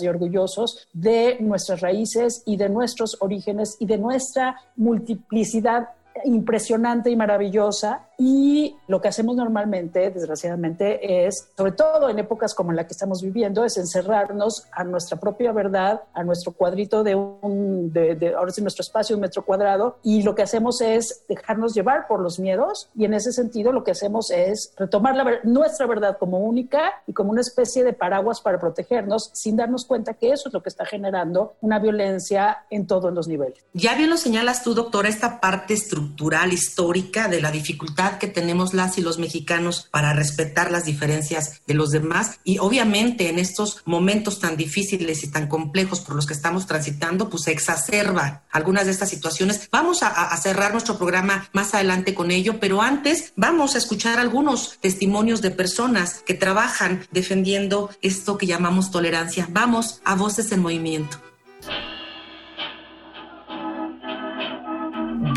y 0.01 0.07
orgullosos 0.07 0.87
de 0.93 1.37
nuestras 1.39 1.81
raíces 1.81 2.43
y 2.45 2.57
de 2.57 2.69
nuestros 2.69 3.17
orígenes 3.19 3.75
y 3.79 3.85
de 3.85 3.97
nuestra 3.97 4.55
multiplicidad 4.75 5.89
impresionante 6.25 7.09
y 7.09 7.15
maravillosa 7.15 8.07
y 8.17 8.75
lo 8.87 8.99
que 8.99 9.09
hacemos 9.09 9.35
normalmente, 9.35 10.09
desgraciadamente, 10.09 11.27
es, 11.27 11.49
sobre 11.55 11.73
todo 11.73 12.09
en 12.09 12.17
épocas 12.17 12.55
como 12.55 12.71
la 12.71 12.87
que 12.87 12.93
estamos 12.93 13.21
viviendo, 13.21 13.63
es 13.63 13.77
encerrarnos 13.77 14.65
a 14.71 14.83
nuestra 14.83 15.19
propia 15.19 15.51
verdad, 15.51 16.01
a 16.13 16.23
nuestro 16.23 16.51
cuadrito 16.51 17.03
de 17.03 17.13
un, 17.13 17.91
de, 17.93 18.33
ahora 18.35 18.51
sí, 18.51 18.61
nuestro 18.61 18.81
espacio, 18.81 19.15
un 19.15 19.21
metro 19.21 19.45
cuadrado, 19.45 19.97
y 20.01 20.23
lo 20.23 20.33
que 20.33 20.41
hacemos 20.41 20.81
es 20.81 21.23
dejarnos 21.29 21.75
llevar 21.75 22.07
por 22.07 22.19
los 22.19 22.39
miedos, 22.39 22.89
y 22.95 23.05
en 23.05 23.13
ese 23.13 23.31
sentido 23.31 23.71
lo 23.71 23.83
que 23.83 23.91
hacemos 23.91 24.31
es 24.31 24.73
retomar 24.77 25.15
la, 25.15 25.39
nuestra 25.43 25.85
verdad 25.85 26.17
como 26.17 26.39
única 26.39 26.93
y 27.05 27.13
como 27.13 27.31
una 27.31 27.41
especie 27.41 27.83
de 27.83 27.93
paraguas 27.93 28.41
para 28.41 28.59
protegernos, 28.59 29.29
sin 29.33 29.57
darnos 29.57 29.85
cuenta 29.85 30.15
que 30.15 30.31
eso 30.31 30.49
es 30.49 30.53
lo 30.53 30.63
que 30.63 30.69
está 30.69 30.85
generando 30.85 31.53
una 31.61 31.77
violencia 31.77 32.65
en 32.71 32.87
todos 32.87 33.13
los 33.13 33.27
niveles. 33.27 33.63
Ya 33.73 33.95
bien 33.95 34.09
lo 34.09 34.17
señalas 34.17 34.63
tú, 34.63 34.73
doctora, 34.73 35.07
esta 35.07 35.39
parte 35.39 35.75
estructural 35.75 36.06
cultural, 36.07 36.53
histórica, 36.53 37.27
de 37.27 37.41
la 37.41 37.51
dificultad 37.51 38.17
que 38.17 38.27
tenemos 38.27 38.73
las 38.73 38.97
y 38.97 39.01
los 39.01 39.19
mexicanos 39.19 39.87
para 39.91 40.13
respetar 40.13 40.71
las 40.71 40.85
diferencias 40.85 41.61
de 41.67 41.73
los 41.73 41.91
demás. 41.91 42.39
Y 42.43 42.59
obviamente 42.59 43.29
en 43.29 43.39
estos 43.39 43.81
momentos 43.85 44.39
tan 44.39 44.55
difíciles 44.55 45.23
y 45.23 45.27
tan 45.27 45.47
complejos 45.47 45.99
por 45.99 46.15
los 46.15 46.25
que 46.25 46.33
estamos 46.33 46.65
transitando, 46.65 47.29
pues 47.29 47.43
se 47.43 47.51
exacerba 47.51 48.43
algunas 48.51 48.85
de 48.85 48.91
estas 48.91 49.09
situaciones. 49.09 49.67
Vamos 49.71 50.01
a, 50.01 50.07
a 50.07 50.37
cerrar 50.37 50.71
nuestro 50.71 50.97
programa 50.97 51.49
más 51.51 51.73
adelante 51.73 52.13
con 52.13 52.31
ello, 52.31 52.59
pero 52.59 52.81
antes 52.81 53.33
vamos 53.35 53.75
a 53.75 53.79
escuchar 53.79 54.17
algunos 54.17 54.77
testimonios 54.79 55.41
de 55.41 55.51
personas 55.51 56.23
que 56.25 56.33
trabajan 56.33 57.05
defendiendo 57.11 57.89
esto 58.01 58.37
que 58.37 58.47
llamamos 58.47 58.91
tolerancia. 58.91 59.47
Vamos 59.51 60.01
a 60.05 60.15
Voces 60.15 60.51
en 60.51 60.61
Movimiento. 60.61 61.17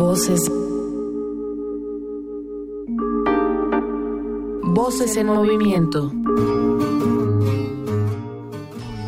Voces. 0.01 0.51
Voces 4.63 5.17
en 5.19 5.27
movimiento. 5.27 6.11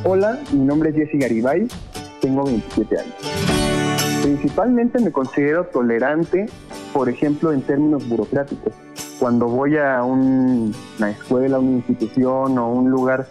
Hola, 0.04 0.38
mi 0.52 0.66
nombre 0.66 0.90
es 0.90 0.96
Jesse 0.96 1.18
Garibay, 1.18 1.66
tengo 2.20 2.44
27 2.44 2.98
años. 2.98 3.14
Principalmente 4.22 4.98
me 5.00 5.10
considero 5.10 5.64
tolerante, 5.64 6.50
por 6.92 7.08
ejemplo, 7.08 7.54
en 7.54 7.62
términos 7.62 8.06
burocráticos. 8.06 8.74
Cuando 9.18 9.48
voy 9.48 9.78
a 9.78 10.04
una 10.04 11.10
escuela, 11.10 11.58
una 11.58 11.78
institución 11.78 12.58
o 12.58 12.68
un 12.70 12.90
lugar 12.90 13.26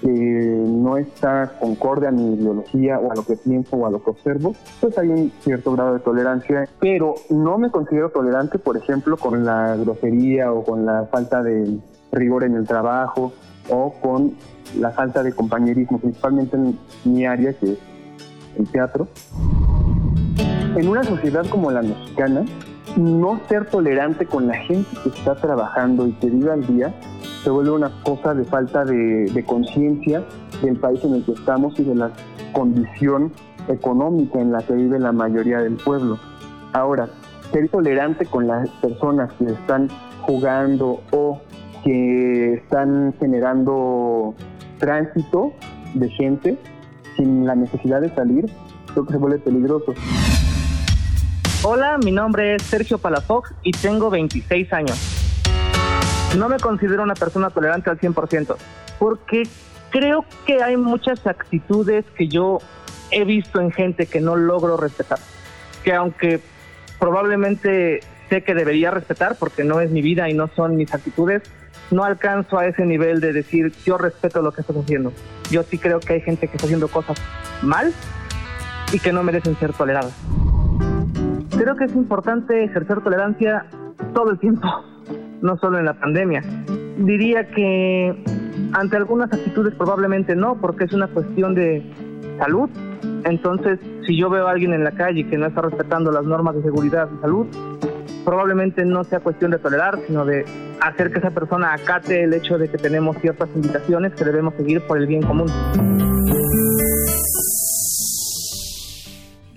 que 0.00 0.06
no 0.08 0.96
está 0.96 1.52
concorde 1.60 2.06
a 2.06 2.10
mi 2.10 2.34
ideología 2.34 2.98
o 2.98 3.12
a 3.12 3.14
lo 3.14 3.24
que 3.24 3.36
pienso 3.36 3.76
o 3.76 3.86
a 3.86 3.90
lo 3.90 4.02
que 4.02 4.10
observo, 4.10 4.54
pues 4.80 4.96
hay 4.98 5.08
un 5.08 5.32
cierto 5.40 5.72
grado 5.72 5.94
de 5.94 6.00
tolerancia, 6.00 6.68
pero 6.80 7.14
no 7.28 7.58
me 7.58 7.70
considero 7.70 8.10
tolerante, 8.10 8.58
por 8.58 8.76
ejemplo, 8.76 9.16
con 9.16 9.44
la 9.44 9.76
grosería 9.76 10.52
o 10.52 10.64
con 10.64 10.86
la 10.86 11.06
falta 11.10 11.42
de 11.42 11.78
rigor 12.12 12.44
en 12.44 12.54
el 12.54 12.66
trabajo 12.66 13.32
o 13.68 13.92
con 14.00 14.34
la 14.78 14.90
falta 14.90 15.22
de 15.22 15.32
compañerismo, 15.32 15.98
principalmente 15.98 16.56
en 16.56 16.78
mi 17.04 17.26
área, 17.26 17.52
que 17.52 17.72
es 17.72 17.78
el 18.58 18.68
teatro. 18.70 19.08
En 20.76 20.88
una 20.88 21.02
sociedad 21.02 21.44
como 21.48 21.70
la 21.70 21.82
mexicana, 21.82 22.44
no 22.96 23.40
ser 23.48 23.66
tolerante 23.66 24.26
con 24.26 24.46
la 24.46 24.54
gente 24.54 24.88
que 25.02 25.10
está 25.10 25.34
trabajando 25.34 26.06
y 26.06 26.12
que 26.14 26.28
vive 26.28 26.52
al 26.52 26.66
día 26.66 26.94
se 27.42 27.50
vuelve 27.50 27.70
una 27.70 27.90
cosa 28.02 28.34
de 28.34 28.44
falta 28.44 28.84
de, 28.84 29.44
conciencia 29.46 30.22
del 30.62 30.76
país 30.76 31.02
en 31.04 31.14
el 31.14 31.24
que 31.24 31.32
estamos 31.32 31.78
y 31.78 31.84
de 31.84 31.94
la 31.94 32.10
condición 32.52 33.32
económica 33.68 34.40
en 34.40 34.52
la 34.52 34.60
que 34.60 34.74
vive 34.74 34.98
la 34.98 35.12
mayoría 35.12 35.58
del 35.58 35.76
pueblo. 35.76 36.18
Ahora, 36.72 37.08
ser 37.52 37.68
tolerante 37.68 38.26
con 38.26 38.46
las 38.46 38.68
personas 38.80 39.32
que 39.34 39.46
están 39.46 39.88
jugando 40.22 41.00
o 41.12 41.40
que 41.82 42.54
están 42.54 43.14
generando 43.18 44.34
tránsito 44.78 45.52
de 45.94 46.08
gente 46.10 46.58
sin 47.16 47.46
la 47.46 47.54
necesidad 47.54 48.00
de 48.00 48.14
salir, 48.14 48.50
creo 48.92 49.06
que 49.06 49.12
se 49.12 49.18
vuelve 49.18 49.38
peligroso. 49.38 49.94
Hola, 51.62 51.98
mi 51.98 52.12
nombre 52.12 52.54
es 52.54 52.62
Sergio 52.62 52.98
Palafox 52.98 53.52
y 53.62 53.72
tengo 53.72 54.10
26 54.10 54.72
años. 54.72 55.19
No 56.36 56.48
me 56.48 56.58
considero 56.58 57.02
una 57.02 57.14
persona 57.14 57.50
tolerante 57.50 57.90
al 57.90 57.98
100%, 57.98 58.56
porque 58.98 59.42
creo 59.90 60.24
que 60.46 60.62
hay 60.62 60.76
muchas 60.76 61.26
actitudes 61.26 62.04
que 62.16 62.28
yo 62.28 62.58
he 63.10 63.24
visto 63.24 63.60
en 63.60 63.72
gente 63.72 64.06
que 64.06 64.20
no 64.20 64.36
logro 64.36 64.76
respetar. 64.76 65.18
Que 65.82 65.92
aunque 65.92 66.40
probablemente 66.98 68.00
sé 68.28 68.42
que 68.42 68.54
debería 68.54 68.90
respetar, 68.90 69.36
porque 69.38 69.64
no 69.64 69.80
es 69.80 69.90
mi 69.90 70.02
vida 70.02 70.28
y 70.28 70.34
no 70.34 70.48
son 70.54 70.76
mis 70.76 70.94
actitudes, 70.94 71.42
no 71.90 72.04
alcanzo 72.04 72.58
a 72.58 72.66
ese 72.66 72.86
nivel 72.86 73.20
de 73.20 73.32
decir 73.32 73.72
yo 73.84 73.98
respeto 73.98 74.40
lo 74.42 74.52
que 74.52 74.60
estás 74.60 74.76
haciendo. 74.76 75.12
Yo 75.50 75.64
sí 75.64 75.78
creo 75.78 75.98
que 75.98 76.14
hay 76.14 76.20
gente 76.20 76.46
que 76.46 76.56
está 76.56 76.66
haciendo 76.66 76.88
cosas 76.88 77.18
mal 77.62 77.92
y 78.92 78.98
que 79.00 79.12
no 79.12 79.22
merecen 79.24 79.56
ser 79.58 79.72
toleradas. 79.72 80.14
Creo 81.50 81.74
que 81.76 81.84
es 81.84 81.94
importante 81.94 82.64
ejercer 82.64 83.00
tolerancia 83.00 83.66
todo 84.14 84.30
el 84.30 84.38
tiempo, 84.38 84.68
no 85.42 85.56
solo 85.58 85.78
en 85.78 85.84
la 85.86 85.94
pandemia. 85.94 86.42
Diría 86.98 87.48
que 87.50 88.22
ante 88.72 88.96
algunas 88.96 89.32
actitudes 89.32 89.74
probablemente 89.74 90.36
no, 90.36 90.60
porque 90.60 90.84
es 90.84 90.92
una 90.92 91.08
cuestión 91.08 91.54
de 91.54 91.82
salud. 92.38 92.68
Entonces, 93.24 93.78
si 94.06 94.16
yo 94.16 94.30
veo 94.30 94.46
a 94.46 94.50
alguien 94.50 94.72
en 94.72 94.84
la 94.84 94.92
calle 94.92 95.26
que 95.26 95.38
no 95.38 95.46
está 95.46 95.62
respetando 95.62 96.10
las 96.10 96.24
normas 96.24 96.56
de 96.56 96.62
seguridad 96.62 97.08
y 97.16 97.20
salud, 97.20 97.46
probablemente 98.24 98.84
no 98.84 99.04
sea 99.04 99.20
cuestión 99.20 99.50
de 99.50 99.58
tolerar, 99.58 99.98
sino 100.06 100.24
de 100.24 100.44
hacer 100.80 101.10
que 101.10 101.18
esa 101.18 101.30
persona 101.30 101.72
acate 101.72 102.24
el 102.24 102.34
hecho 102.34 102.58
de 102.58 102.68
que 102.68 102.78
tenemos 102.78 103.16
ciertas 103.18 103.48
invitaciones 103.54 104.14
que 104.14 104.24
debemos 104.24 104.54
seguir 104.54 104.82
por 104.86 104.98
el 104.98 105.06
bien 105.06 105.22
común. 105.22 105.46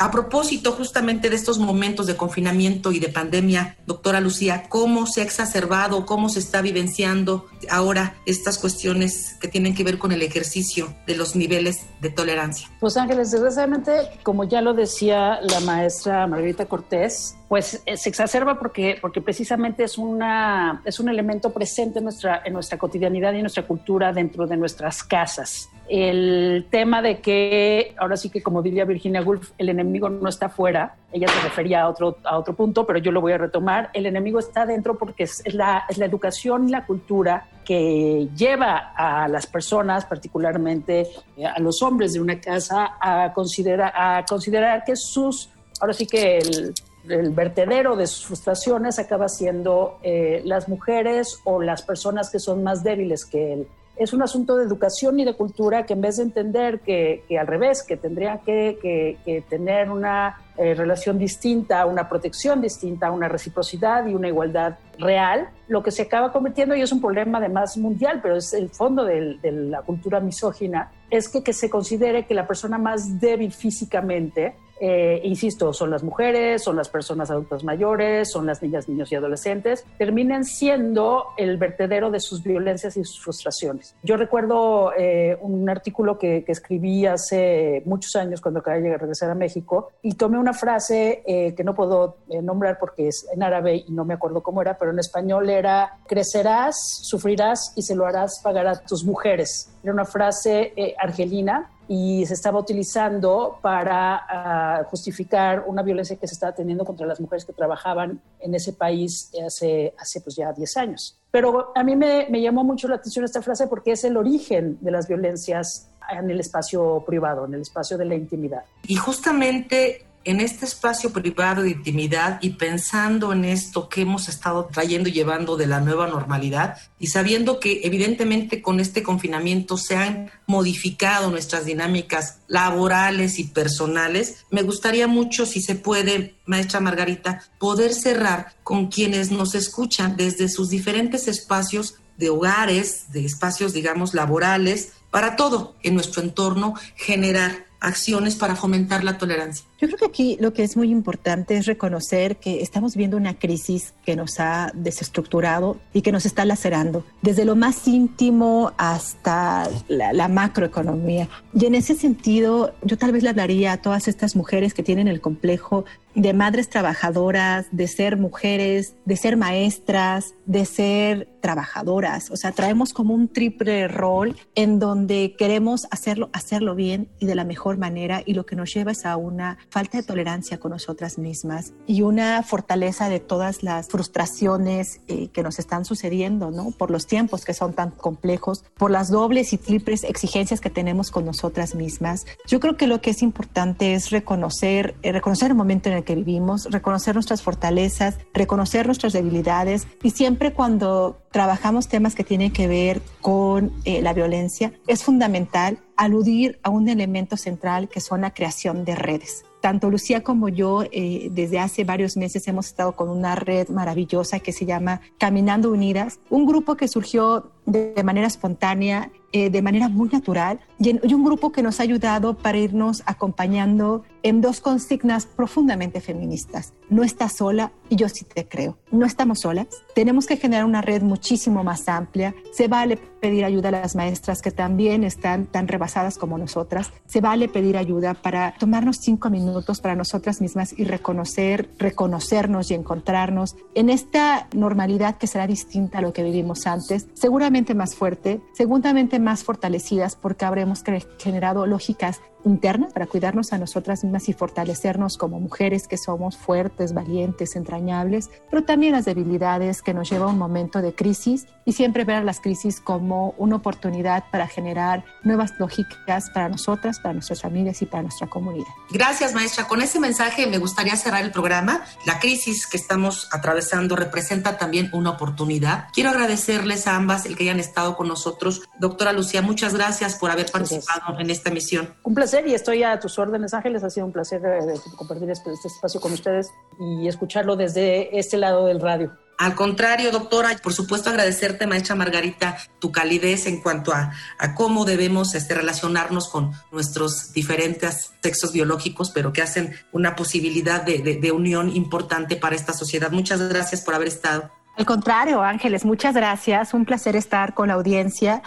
A 0.03 0.11
propósito 0.11 0.73
justamente 0.73 1.29
de 1.29 1.37
estos 1.37 1.59
momentos 1.59 2.07
de 2.07 2.17
confinamiento 2.17 2.91
y 2.91 2.99
de 2.99 3.07
pandemia, 3.07 3.77
doctora 3.85 4.19
Lucía, 4.19 4.65
¿cómo 4.67 5.07
se 5.07 5.21
ha 5.21 5.23
exacerbado, 5.23 6.05
cómo 6.05 6.27
se 6.27 6.39
está 6.39 6.61
vivenciando 6.61 7.45
ahora 7.69 8.17
estas 8.25 8.57
cuestiones 8.57 9.37
que 9.39 9.47
tienen 9.47 9.73
que 9.73 9.85
ver 9.85 9.99
con 9.99 10.11
el 10.11 10.21
ejercicio 10.21 10.93
de 11.07 11.15
los 11.15 11.37
niveles 11.37 11.85
de 12.01 12.09
tolerancia? 12.09 12.69
Pues 12.81 12.97
Ángeles, 12.97 13.31
desgraciadamente, 13.31 13.93
como 14.23 14.43
ya 14.43 14.59
lo 14.59 14.73
decía 14.73 15.39
la 15.41 15.61
maestra 15.61 16.27
Margarita 16.27 16.65
Cortés, 16.65 17.37
pues 17.53 17.83
eh, 17.85 17.97
se 17.97 18.09
exacerba 18.09 18.57
porque, 18.57 18.97
porque 18.99 19.21
precisamente 19.21 19.83
es, 19.83 19.99
una, 19.99 20.81
es 20.85 20.99
un 20.99 21.07
elemento 21.07 21.53
presente 21.53 21.99
en 21.99 22.05
nuestra, 22.05 22.41
en 22.43 22.51
nuestra 22.51 22.79
cotidianidad 22.79 23.31
y 23.33 23.35
en 23.35 23.41
nuestra 23.43 23.67
cultura 23.67 24.11
dentro 24.11 24.47
de 24.47 24.57
nuestras 24.57 25.03
casas. 25.03 25.69
El 25.87 26.65
tema 26.71 27.03
de 27.03 27.21
que, 27.21 27.93
ahora 27.99 28.17
sí 28.17 28.31
que 28.31 28.41
como 28.41 28.63
diría 28.63 28.85
Virginia 28.85 29.21
Woolf, 29.21 29.51
el 29.59 29.69
enemigo 29.69 30.09
no 30.09 30.29
está 30.29 30.47
afuera, 30.47 30.95
ella 31.11 31.27
se 31.27 31.41
refería 31.41 31.83
a 31.83 31.89
otro, 31.89 32.17
a 32.23 32.39
otro 32.39 32.55
punto, 32.55 32.87
pero 32.87 32.97
yo 32.97 33.11
lo 33.11 33.21
voy 33.21 33.33
a 33.33 33.37
retomar, 33.37 33.91
el 33.93 34.07
enemigo 34.07 34.39
está 34.39 34.65
dentro 34.65 34.97
porque 34.97 35.21
es 35.21 35.43
la, 35.53 35.83
es 35.87 35.99
la 35.99 36.05
educación 36.05 36.69
y 36.69 36.71
la 36.71 36.87
cultura 36.87 37.49
que 37.63 38.29
lleva 38.35 38.93
a 38.97 39.27
las 39.27 39.45
personas, 39.45 40.05
particularmente 40.05 41.07
eh, 41.37 41.45
a 41.45 41.59
los 41.59 41.83
hombres 41.83 42.13
de 42.13 42.19
una 42.19 42.41
casa, 42.41 42.97
a 42.99 43.31
considerar, 43.31 43.93
a 43.95 44.25
considerar 44.25 44.83
que 44.83 44.95
sus, 44.95 45.51
ahora 45.79 45.93
sí 45.93 46.07
que 46.07 46.39
el, 46.39 46.73
vertedero 47.03 47.95
de 47.95 48.07
sus 48.07 48.25
frustraciones 48.25 48.99
acaba 48.99 49.27
siendo 49.27 49.99
eh, 50.03 50.41
las 50.45 50.69
mujeres 50.69 51.39
o 51.43 51.61
las 51.61 51.81
personas 51.81 52.29
que 52.29 52.39
son 52.39 52.63
más 52.63 52.83
débiles 52.83 53.25
que 53.25 53.53
él. 53.53 53.67
Es 53.95 54.11
un 54.11 54.23
asunto 54.23 54.57
de 54.57 54.65
educación 54.65 55.19
y 55.19 55.25
de 55.25 55.35
cultura 55.35 55.85
que 55.85 55.93
en 55.93 56.01
vez 56.01 56.17
de 56.17 56.23
entender 56.23 56.79
que, 56.79 57.23
al 57.39 57.45
revés, 57.45 57.83
que 57.83 57.95
tendría 57.95 58.39
que, 58.39 59.43
tener 59.47 59.91
una 59.91 60.41
eh, 60.57 60.73
relación 60.73 61.19
distinta, 61.19 61.85
una 61.85 62.09
protección 62.09 62.59
distinta, 62.59 63.11
una 63.11 63.27
reciprocidad 63.27 64.07
y 64.07 64.15
una 64.15 64.29
igualdad 64.29 64.79
real, 64.97 65.49
lo 65.67 65.83
que 65.83 65.91
se 65.91 66.03
acaba 66.03 66.31
convirtiendo, 66.31 66.75
y 66.75 66.81
es 66.81 66.91
un 66.91 67.01
problema 67.01 67.37
además 67.37 67.77
mundial, 67.77 68.19
pero 68.23 68.37
es 68.37 68.53
el 68.53 68.69
fondo 68.69 69.05
de, 69.05 69.37
la 69.43 69.83
cultura 69.83 70.19
misógina, 70.19 70.91
es 71.11 71.29
que 71.29 71.53
se 71.53 71.69
considere 71.69 72.25
que 72.25 72.33
la 72.33 72.47
persona 72.47 72.79
más 72.79 73.19
débil 73.19 73.51
físicamente 73.51 74.55
eh, 74.79 75.21
insisto, 75.23 75.71
son 75.73 75.91
las 75.91 76.03
mujeres, 76.03 76.63
son 76.63 76.75
las 76.75 76.89
personas 76.89 77.29
adultas 77.31 77.63
mayores, 77.63 78.31
son 78.31 78.45
las 78.45 78.61
niñas, 78.61 78.89
niños 78.89 79.11
y 79.11 79.15
adolescentes, 79.15 79.85
terminan 79.97 80.43
siendo 80.43 81.27
el 81.37 81.57
vertedero 81.57 82.11
de 82.11 82.19
sus 82.19 82.43
violencias 82.43 82.97
y 82.97 83.03
sus 83.03 83.23
frustraciones. 83.23 83.95
Yo 84.03 84.17
recuerdo 84.17 84.91
eh, 84.97 85.37
un 85.41 85.69
artículo 85.69 86.17
que, 86.17 86.43
escribí 86.53 87.07
hace 87.07 87.81
muchos 87.85 88.15
años 88.15 88.39
cuando 88.39 88.59
acabé 88.59 88.81
de 88.81 88.95
regresar 88.95 89.29
a 89.29 89.35
México 89.35 89.91
y 90.03 90.13
tomé 90.13 90.37
una 90.37 90.53
frase 90.53 91.23
eh, 91.25 91.55
que 91.55 91.63
no 91.63 91.73
puedo 91.73 92.17
nombrar 92.43 92.77
porque 92.77 93.07
es 93.07 93.27
en 93.33 93.41
árabe 93.41 93.83
y 93.87 93.91
no 93.91 94.05
me 94.05 94.13
acuerdo 94.13 94.43
cómo 94.43 94.61
era, 94.61 94.77
pero 94.77 94.91
en 94.91 94.99
español 94.99 95.49
era, 95.49 95.97
crecerás, 96.05 96.75
sufrirás 97.01 97.73
y 97.75 97.81
se 97.81 97.95
lo 97.95 98.05
harás 98.05 98.39
pagar 98.43 98.67
a 98.67 98.79
tus 98.81 99.03
mujeres. 99.03 99.71
Era 99.81 99.93
una 99.93 100.05
frase 100.05 100.73
argelina 100.99 101.71
y 101.87 102.25
se 102.25 102.33
estaba 102.33 102.59
utilizando 102.59 103.59
para 103.61 104.21
ah, 104.27 104.83
justificar 104.85 105.63
una 105.67 105.81
violencia 105.81 106.15
que 106.15 106.27
se 106.27 106.33
estaba 106.33 106.53
teniendo 106.53 106.85
contra 106.85 107.05
las 107.05 107.19
mujeres 107.19 107.45
que 107.45 107.53
trabajaban 107.53 108.21
en 108.39 108.55
ese 108.55 108.73
país 108.73 109.31
hace, 109.45 109.93
hace 109.97 110.21
pues 110.21 110.35
ya 110.35 110.53
10 110.53 110.77
años. 110.77 111.19
Pero 111.31 111.71
a 111.75 111.83
mí 111.83 111.95
me, 111.95 112.27
me 112.29 112.41
llamó 112.41 112.63
mucho 112.63 112.87
la 112.87 112.95
atención 112.95 113.25
esta 113.25 113.41
frase 113.41 113.67
porque 113.67 113.93
es 113.93 114.03
el 114.03 114.17
origen 114.17 114.77
de 114.81 114.91
las 114.91 115.07
violencias 115.07 115.89
en 116.11 116.29
el 116.29 116.39
espacio 116.39 117.03
privado, 117.05 117.45
en 117.45 117.55
el 117.55 117.61
espacio 117.61 117.97
de 117.97 118.05
la 118.05 118.15
intimidad. 118.15 118.63
Y 118.87 118.95
justamente 118.95 120.05
en 120.25 120.39
este 120.39 120.65
espacio 120.65 121.11
privado 121.11 121.63
de 121.63 121.71
intimidad 121.71 122.39
y 122.41 122.51
pensando 122.51 123.33
en 123.33 123.45
esto 123.45 123.89
que 123.89 124.01
hemos 124.01 124.29
estado 124.29 124.65
trayendo 124.71 125.09
y 125.09 125.13
llevando 125.13 125.57
de 125.57 125.67
la 125.67 125.79
nueva 125.79 126.07
normalidad 126.07 126.77
y 126.99 127.07
sabiendo 127.07 127.59
que 127.59 127.81
evidentemente 127.83 128.61
con 128.61 128.79
este 128.79 129.03
confinamiento 129.03 129.77
se 129.77 129.95
han 129.95 130.31
modificado 130.47 131.29
nuestras 131.29 131.65
dinámicas 131.65 132.39
laborales 132.47 133.39
y 133.39 133.45
personales, 133.45 134.45
me 134.49 134.61
gustaría 134.61 135.07
mucho, 135.07 135.45
si 135.45 135.61
se 135.61 135.75
puede, 135.75 136.35
maestra 136.45 136.79
Margarita, 136.79 137.43
poder 137.59 137.93
cerrar 137.93 138.53
con 138.63 138.87
quienes 138.87 139.31
nos 139.31 139.55
escuchan 139.55 140.15
desde 140.15 140.49
sus 140.49 140.69
diferentes 140.69 141.27
espacios 141.27 141.95
de 142.17 142.29
hogares, 142.29 143.11
de 143.11 143.25
espacios, 143.25 143.73
digamos, 143.73 144.13
laborales, 144.13 144.93
para 145.09 145.35
todo 145.35 145.75
en 145.83 145.95
nuestro 145.95 146.21
entorno, 146.21 146.73
generar 146.95 147.65
acciones 147.83 148.35
para 148.35 148.55
fomentar 148.55 149.03
la 149.03 149.17
tolerancia. 149.17 149.65
Yo 149.79 149.87
creo 149.87 149.99
que 149.99 150.05
aquí 150.05 150.37
lo 150.39 150.53
que 150.53 150.63
es 150.63 150.77
muy 150.77 150.89
importante 150.89 151.57
es 151.57 151.65
reconocer 151.65 152.37
que 152.37 152.61
estamos 152.61 152.95
viendo 152.95 153.17
una 153.17 153.37
crisis 153.37 153.93
que 154.05 154.15
nos 154.15 154.39
ha 154.39 154.71
desestructurado 154.73 155.77
y 155.91 156.01
que 156.01 156.13
nos 156.13 156.25
está 156.25 156.45
lacerando, 156.45 157.05
desde 157.21 157.43
lo 157.43 157.55
más 157.55 157.85
íntimo 157.87 158.71
hasta 158.77 159.69
la, 159.89 160.27
macroeconomía. 160.29 161.27
Y 161.53 161.65
en 161.65 161.75
ese 161.75 161.95
sentido, 161.95 162.73
yo 162.81 162.97
tal 162.97 163.11
vez 163.11 163.23
le 163.23 163.29
hablaría 163.29 163.73
a 163.73 163.77
todas 163.81 164.07
estas 164.07 164.37
mujeres 164.37 164.73
que 164.73 164.83
tienen 164.83 165.09
el 165.09 165.19
complejo 165.19 165.83
de 166.15 166.33
madres 166.33 166.69
trabajadoras, 166.69 167.65
de 167.71 167.87
ser 167.87 168.17
mujeres, 168.17 168.93
de 169.05 169.17
ser 169.17 169.35
maestras, 169.35 170.33
de 170.45 170.65
ser 170.65 171.27
trabajadoras. 171.41 172.31
O 172.31 172.37
sea, 172.37 172.51
traemos 172.51 172.93
como 172.93 173.13
un 173.13 173.27
triple 173.27 173.87
rol 173.87 174.37
en 174.55 174.79
donde 174.79 175.35
queremos 175.37 175.87
hacerlo, 175.91 176.29
hacerlo 176.31 176.75
bien 176.75 177.09
y 177.19 177.25
de 177.25 177.35
la 177.35 177.43
mejor 177.43 177.72
manera 177.77 178.21
y 178.25 178.33
lo 178.33 178.45
que 178.45 178.55
nos 178.55 178.73
lleva 178.73 178.91
es 178.91 179.05
a 179.05 179.17
una 179.17 179.57
falta 179.69 179.97
de 179.97 180.03
tolerancia 180.03 180.59
con 180.59 180.71
nosotras 180.71 181.17
mismas 181.17 181.73
y 181.87 182.01
una 182.01 182.43
fortaleza 182.43 183.09
de 183.09 183.19
todas 183.19 183.63
las 183.63 183.87
frustraciones 183.87 185.01
eh, 185.07 185.29
que 185.29 185.43
nos 185.43 185.59
están 185.59 185.85
sucediendo, 185.85 186.51
¿no? 186.51 186.71
Por 186.71 186.91
los 186.91 187.07
tiempos 187.07 187.45
que 187.45 187.53
son 187.53 187.73
tan 187.73 187.91
complejos, 187.91 188.63
por 188.75 188.91
las 188.91 189.09
dobles 189.09 189.53
y 189.53 189.57
triples 189.57 190.03
exigencias 190.03 190.61
que 190.61 190.69
tenemos 190.69 191.11
con 191.11 191.25
nosotras 191.25 191.75
mismas. 191.75 192.25
Yo 192.47 192.59
creo 192.59 192.77
que 192.77 192.87
lo 192.87 193.01
que 193.01 193.11
es 193.11 193.21
importante 193.21 193.93
es 193.93 194.09
reconocer, 194.09 194.95
eh, 195.01 195.11
reconocer 195.11 195.51
el 195.51 195.57
momento 195.57 195.89
en 195.89 195.95
el 195.95 196.03
que 196.03 196.15
vivimos, 196.15 196.65
reconocer 196.71 197.15
nuestras 197.15 197.41
fortalezas, 197.41 198.17
reconocer 198.33 198.85
nuestras 198.85 199.13
debilidades 199.13 199.87
y 200.01 200.11
siempre 200.11 200.53
cuando 200.53 201.22
trabajamos 201.33 201.87
temas 201.87 202.13
que 202.13 202.23
tienen 202.23 202.53
que 202.53 202.67
ver 202.67 203.01
con 203.19 203.73
eh, 203.85 204.03
la 204.03 204.13
violencia, 204.13 204.71
es 204.85 205.03
fundamental 205.03 205.79
aludir 205.97 206.59
a 206.61 206.69
un 206.69 206.87
elemento 206.87 207.37
central 207.37 207.89
que 207.89 208.01
son 208.01 208.21
la 208.21 208.35
creación 208.35 208.85
de 208.85 208.95
redes. 208.95 209.43
Tanto 209.59 209.89
Lucía 209.89 210.23
como 210.23 210.47
yo 210.47 210.83
eh, 210.91 211.29
desde 211.31 211.59
hace 211.59 211.85
varios 211.85 212.17
meses 212.17 212.47
hemos 212.47 212.67
estado 212.67 212.91
con 212.95 213.09
una 213.09 213.33
red 213.33 213.69
maravillosa 213.69 214.39
que 214.39 214.51
se 214.51 214.65
llama 214.65 215.01
Caminando 215.17 215.71
Unidas, 215.71 216.19
un 216.29 216.45
grupo 216.45 216.75
que 216.75 216.87
surgió 216.87 217.51
de 217.65 218.03
manera 218.03 218.27
espontánea, 218.27 219.09
eh, 219.31 219.49
de 219.49 219.61
manera 219.63 219.89
muy 219.89 220.09
natural, 220.09 220.59
y, 220.79 220.91
un 221.13 221.23
grupo 221.23 221.51
que 221.51 221.63
nos 221.63 221.79
ha 221.79 221.83
ayudado 221.83 222.37
para 222.37 222.59
irnos 222.59 223.01
acompañando 223.07 224.03
en 224.23 224.41
dos 224.41 224.61
consignas 224.61 225.25
profundamente 225.25 226.01
feministas. 226.01 226.73
No 226.89 227.03
estás 227.03 227.33
sola 227.33 227.71
y 227.89 227.97
yo 227.97 228.09
sí 228.09 228.25
te 228.25 228.47
creo. 228.47 228.77
No 228.91 229.05
estamos 229.05 229.41
solas. 229.41 229.67
Tenemos 229.93 230.25
que 230.25 230.37
generar 230.37 230.65
una 230.65 230.81
red 230.81 231.01
muchísimo 231.01 231.63
más 231.63 231.87
amplia. 231.87 232.33
Se 232.51 232.67
vale 232.67 232.97
pedir 232.97 233.45
ayuda 233.45 233.69
a 233.69 233.71
las 233.71 233.95
maestras 233.95 234.41
que 234.41 234.51
también 234.51 235.03
están 235.03 235.45
tan 235.45 235.67
rebasadas 235.67 236.17
como 236.17 236.37
nosotras. 236.37 236.91
Se 237.05 237.21
vale 237.21 237.47
pedir 237.47 237.77
ayuda 237.77 238.13
para 238.13 238.53
tomarnos 238.57 238.97
cinco 238.97 239.29
minutos 239.29 239.81
para 239.81 239.95
nosotras 239.95 240.41
mismas 240.41 240.77
y 240.77 240.85
reconocer, 240.85 241.69
reconocernos 241.77 242.71
y 242.71 242.73
encontrarnos 242.73 243.55
en 243.75 243.89
esta 243.89 244.47
normalidad 244.53 245.17
que 245.17 245.27
será 245.27 245.47
distinta 245.47 245.99
a 245.99 246.01
lo 246.01 246.13
que 246.13 246.23
vivimos 246.23 246.67
antes. 246.67 247.07
Seguramente 247.13 247.75
más 247.75 247.95
fuerte, 247.95 248.41
segundamente 248.53 249.19
más 249.19 249.43
fortalecidas 249.43 250.15
porque 250.15 250.45
habremos 250.45 250.83
generado 251.17 251.65
lógicas 251.65 252.21
interna 252.45 252.89
para 252.89 253.07
cuidarnos 253.07 253.53
a 253.53 253.57
nosotras 253.57 254.03
mismas 254.03 254.29
y 254.29 254.33
fortalecernos 254.33 255.17
como 255.17 255.39
mujeres 255.39 255.87
que 255.87 255.97
somos 255.97 256.37
fuertes, 256.37 256.93
valientes, 256.93 257.55
entrañables, 257.55 258.29
pero 258.49 258.63
también 258.63 258.93
las 258.93 259.05
debilidades 259.05 259.81
que 259.81 259.93
nos 259.93 260.09
lleva 260.09 260.25
a 260.25 260.29
un 260.29 260.37
momento 260.37 260.81
de 260.81 260.93
crisis 260.93 261.47
y 261.65 261.73
siempre 261.73 262.03
ver 262.03 262.17
a 262.17 262.23
las 262.23 262.39
crisis 262.39 262.81
como 262.81 263.33
una 263.37 263.55
oportunidad 263.55 264.25
para 264.31 264.47
generar 264.47 265.05
nuevas 265.23 265.53
lógicas 265.59 266.29
para 266.31 266.49
nosotras, 266.49 266.99
para 266.99 267.13
nuestras 267.13 267.41
familias 267.41 267.81
y 267.81 267.85
para 267.85 268.03
nuestra 268.03 268.27
comunidad. 268.27 268.67
Gracias, 268.91 269.33
maestra. 269.33 269.67
Con 269.67 269.81
ese 269.81 269.99
mensaje 269.99 270.47
me 270.47 270.57
gustaría 270.57 270.95
cerrar 270.95 271.23
el 271.23 271.31
programa. 271.31 271.83
La 272.05 272.19
crisis 272.19 272.67
que 272.67 272.77
estamos 272.77 273.29
atravesando 273.31 273.95
representa 273.95 274.57
también 274.57 274.89
una 274.93 275.11
oportunidad. 275.11 275.87
Quiero 275.93 276.09
agradecerles 276.09 276.87
a 276.87 276.95
ambas 276.95 277.25
el 277.25 277.35
que 277.35 277.43
hayan 277.43 277.59
estado 277.59 277.95
con 277.95 278.07
nosotros. 278.07 278.63
Doctora 278.79 279.13
Lucía, 279.13 279.41
muchas 279.41 279.73
gracias 279.73 280.15
por 280.15 280.31
haber 280.31 280.51
participado 280.51 281.19
en 281.19 281.29
esta 281.29 281.51
misión. 281.51 281.93
Un 282.03 282.13
placer 282.13 282.32
y 282.45 282.53
estoy 282.53 282.83
a 282.83 282.99
tus 282.99 283.19
órdenes, 283.19 283.53
Ángeles. 283.53 283.83
Ha 283.83 283.89
sido 283.89 284.05
un 284.05 284.11
placer 284.11 284.41
eh, 284.45 284.73
compartir 284.97 285.29
este, 285.29 285.51
este 285.51 285.67
espacio 285.67 286.01
con 286.01 286.13
ustedes 286.13 286.51
y 286.79 287.07
escucharlo 287.07 287.55
desde 287.55 288.17
este 288.17 288.37
lado 288.37 288.65
del 288.65 288.79
radio. 288.81 289.11
Al 289.37 289.55
contrario, 289.55 290.11
doctora, 290.11 290.49
por 290.61 290.73
supuesto 290.73 291.09
agradecerte, 291.09 291.67
maestra 291.67 291.95
Margarita, 291.95 292.57
tu 292.79 292.91
calidez 292.91 293.47
en 293.47 293.61
cuanto 293.61 293.91
a, 293.91 294.11
cómo 294.55 294.85
debemos 294.85 295.33
este, 295.35 295.55
relacionarnos 295.55 296.29
con 296.29 296.51
nuestros 296.71 297.33
diferentes 297.33 298.11
sexos 298.21 298.53
biológicos, 298.53 299.11
pero 299.11 299.33
que 299.33 299.41
hacen 299.41 299.73
una 299.91 300.15
posibilidad 300.15 300.83
de, 300.83 300.99
de 300.99 301.31
unión 301.31 301.75
importante 301.75 302.35
para 302.35 302.55
esta 302.55 302.73
sociedad. 302.73 303.11
Muchas 303.11 303.49
gracias 303.49 303.81
por 303.81 303.95
haber 303.95 304.07
estado. 304.07 304.51
Al 304.75 304.85
contrario, 304.85 305.41
Ángeles, 305.43 305.85
muchas 305.85 306.15
gracias. 306.15 306.73
Un 306.73 306.85
placer 306.85 307.15
estar 307.15 307.53
con 307.53 307.67
la 307.67 307.75
audiencia 307.75 308.41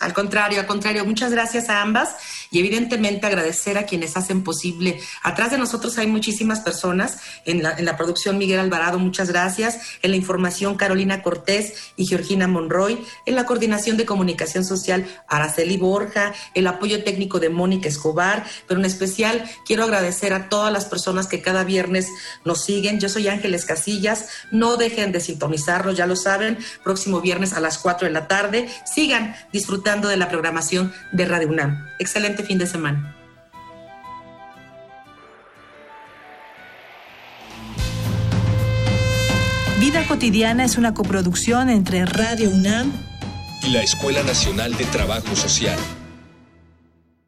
al 0.00 0.12
contrario, 0.12 0.60
al 0.60 0.66
contrario, 0.66 1.04
muchas 1.04 1.30
gracias 1.32 1.68
a 1.68 1.82
ambas 1.82 2.16
y 2.50 2.60
evidentemente 2.60 3.26
agradecer 3.26 3.78
a 3.78 3.84
quienes 3.84 4.16
hacen 4.16 4.44
posible. 4.44 5.00
Atrás 5.22 5.50
de 5.50 5.58
nosotros 5.58 5.98
hay 5.98 6.06
muchísimas 6.06 6.60
personas, 6.60 7.18
en 7.44 7.62
la, 7.62 7.96
producción 7.96 8.38
Miguel 8.38 8.60
Alvarado, 8.60 8.98
muchas 8.98 9.28
gracias, 9.28 9.78
en 10.02 10.12
la 10.12 10.16
información 10.16 10.76
Carolina 10.76 11.22
Cortés 11.22 11.92
y 11.96 12.06
Georgina 12.06 12.46
Monroy, 12.46 12.98
en 13.26 13.34
la 13.34 13.44
coordinación 13.44 13.96
de 13.96 14.06
comunicación 14.06 14.64
social 14.64 15.06
Araceli 15.26 15.76
Borja, 15.76 16.32
el 16.54 16.66
apoyo 16.66 17.02
técnico 17.02 17.40
de 17.40 17.48
Mónica 17.48 17.88
Escobar, 17.88 18.46
pero 18.66 18.78
en 18.78 18.86
especial 18.86 19.50
quiero 19.66 19.84
agradecer 19.84 20.32
a 20.32 20.48
todas 20.48 20.72
las 20.72 20.84
personas 20.84 21.26
que 21.26 21.42
cada 21.42 21.64
viernes 21.64 22.08
nos 22.44 22.64
siguen. 22.64 23.00
Yo 23.00 23.08
soy 23.08 23.28
Ángeles 23.28 23.64
Casillas, 23.64 24.28
no 24.52 24.76
dejen 24.76 25.12
de 25.12 25.20
sintonizarlos, 25.20 25.96
ya 25.96 26.06
lo 26.06 26.16
saben, 26.16 26.58
próximo 26.84 27.20
viernes 27.20 27.52
a 27.52 27.60
las 27.60 27.78
4 27.78 28.06
de 28.06 28.14
la 28.14 28.28
tarde. 28.28 28.68
Sigan 28.84 29.34
disfrutando 29.88 30.08
de 30.08 30.18
la 30.18 30.28
programación 30.28 30.92
de 31.12 31.24
Radio 31.24 31.48
UNAM. 31.48 31.86
Excelente 31.98 32.42
fin 32.42 32.58
de 32.58 32.66
semana. 32.66 33.16
Vida 39.80 40.06
cotidiana 40.06 40.66
es 40.66 40.76
una 40.76 40.92
coproducción 40.92 41.70
entre 41.70 42.04
Radio 42.04 42.50
UNAM 42.50 42.92
y 43.62 43.70
la 43.70 43.80
Escuela 43.80 44.22
Nacional 44.24 44.76
de 44.76 44.84
Trabajo 44.84 45.34
Social. 45.34 45.78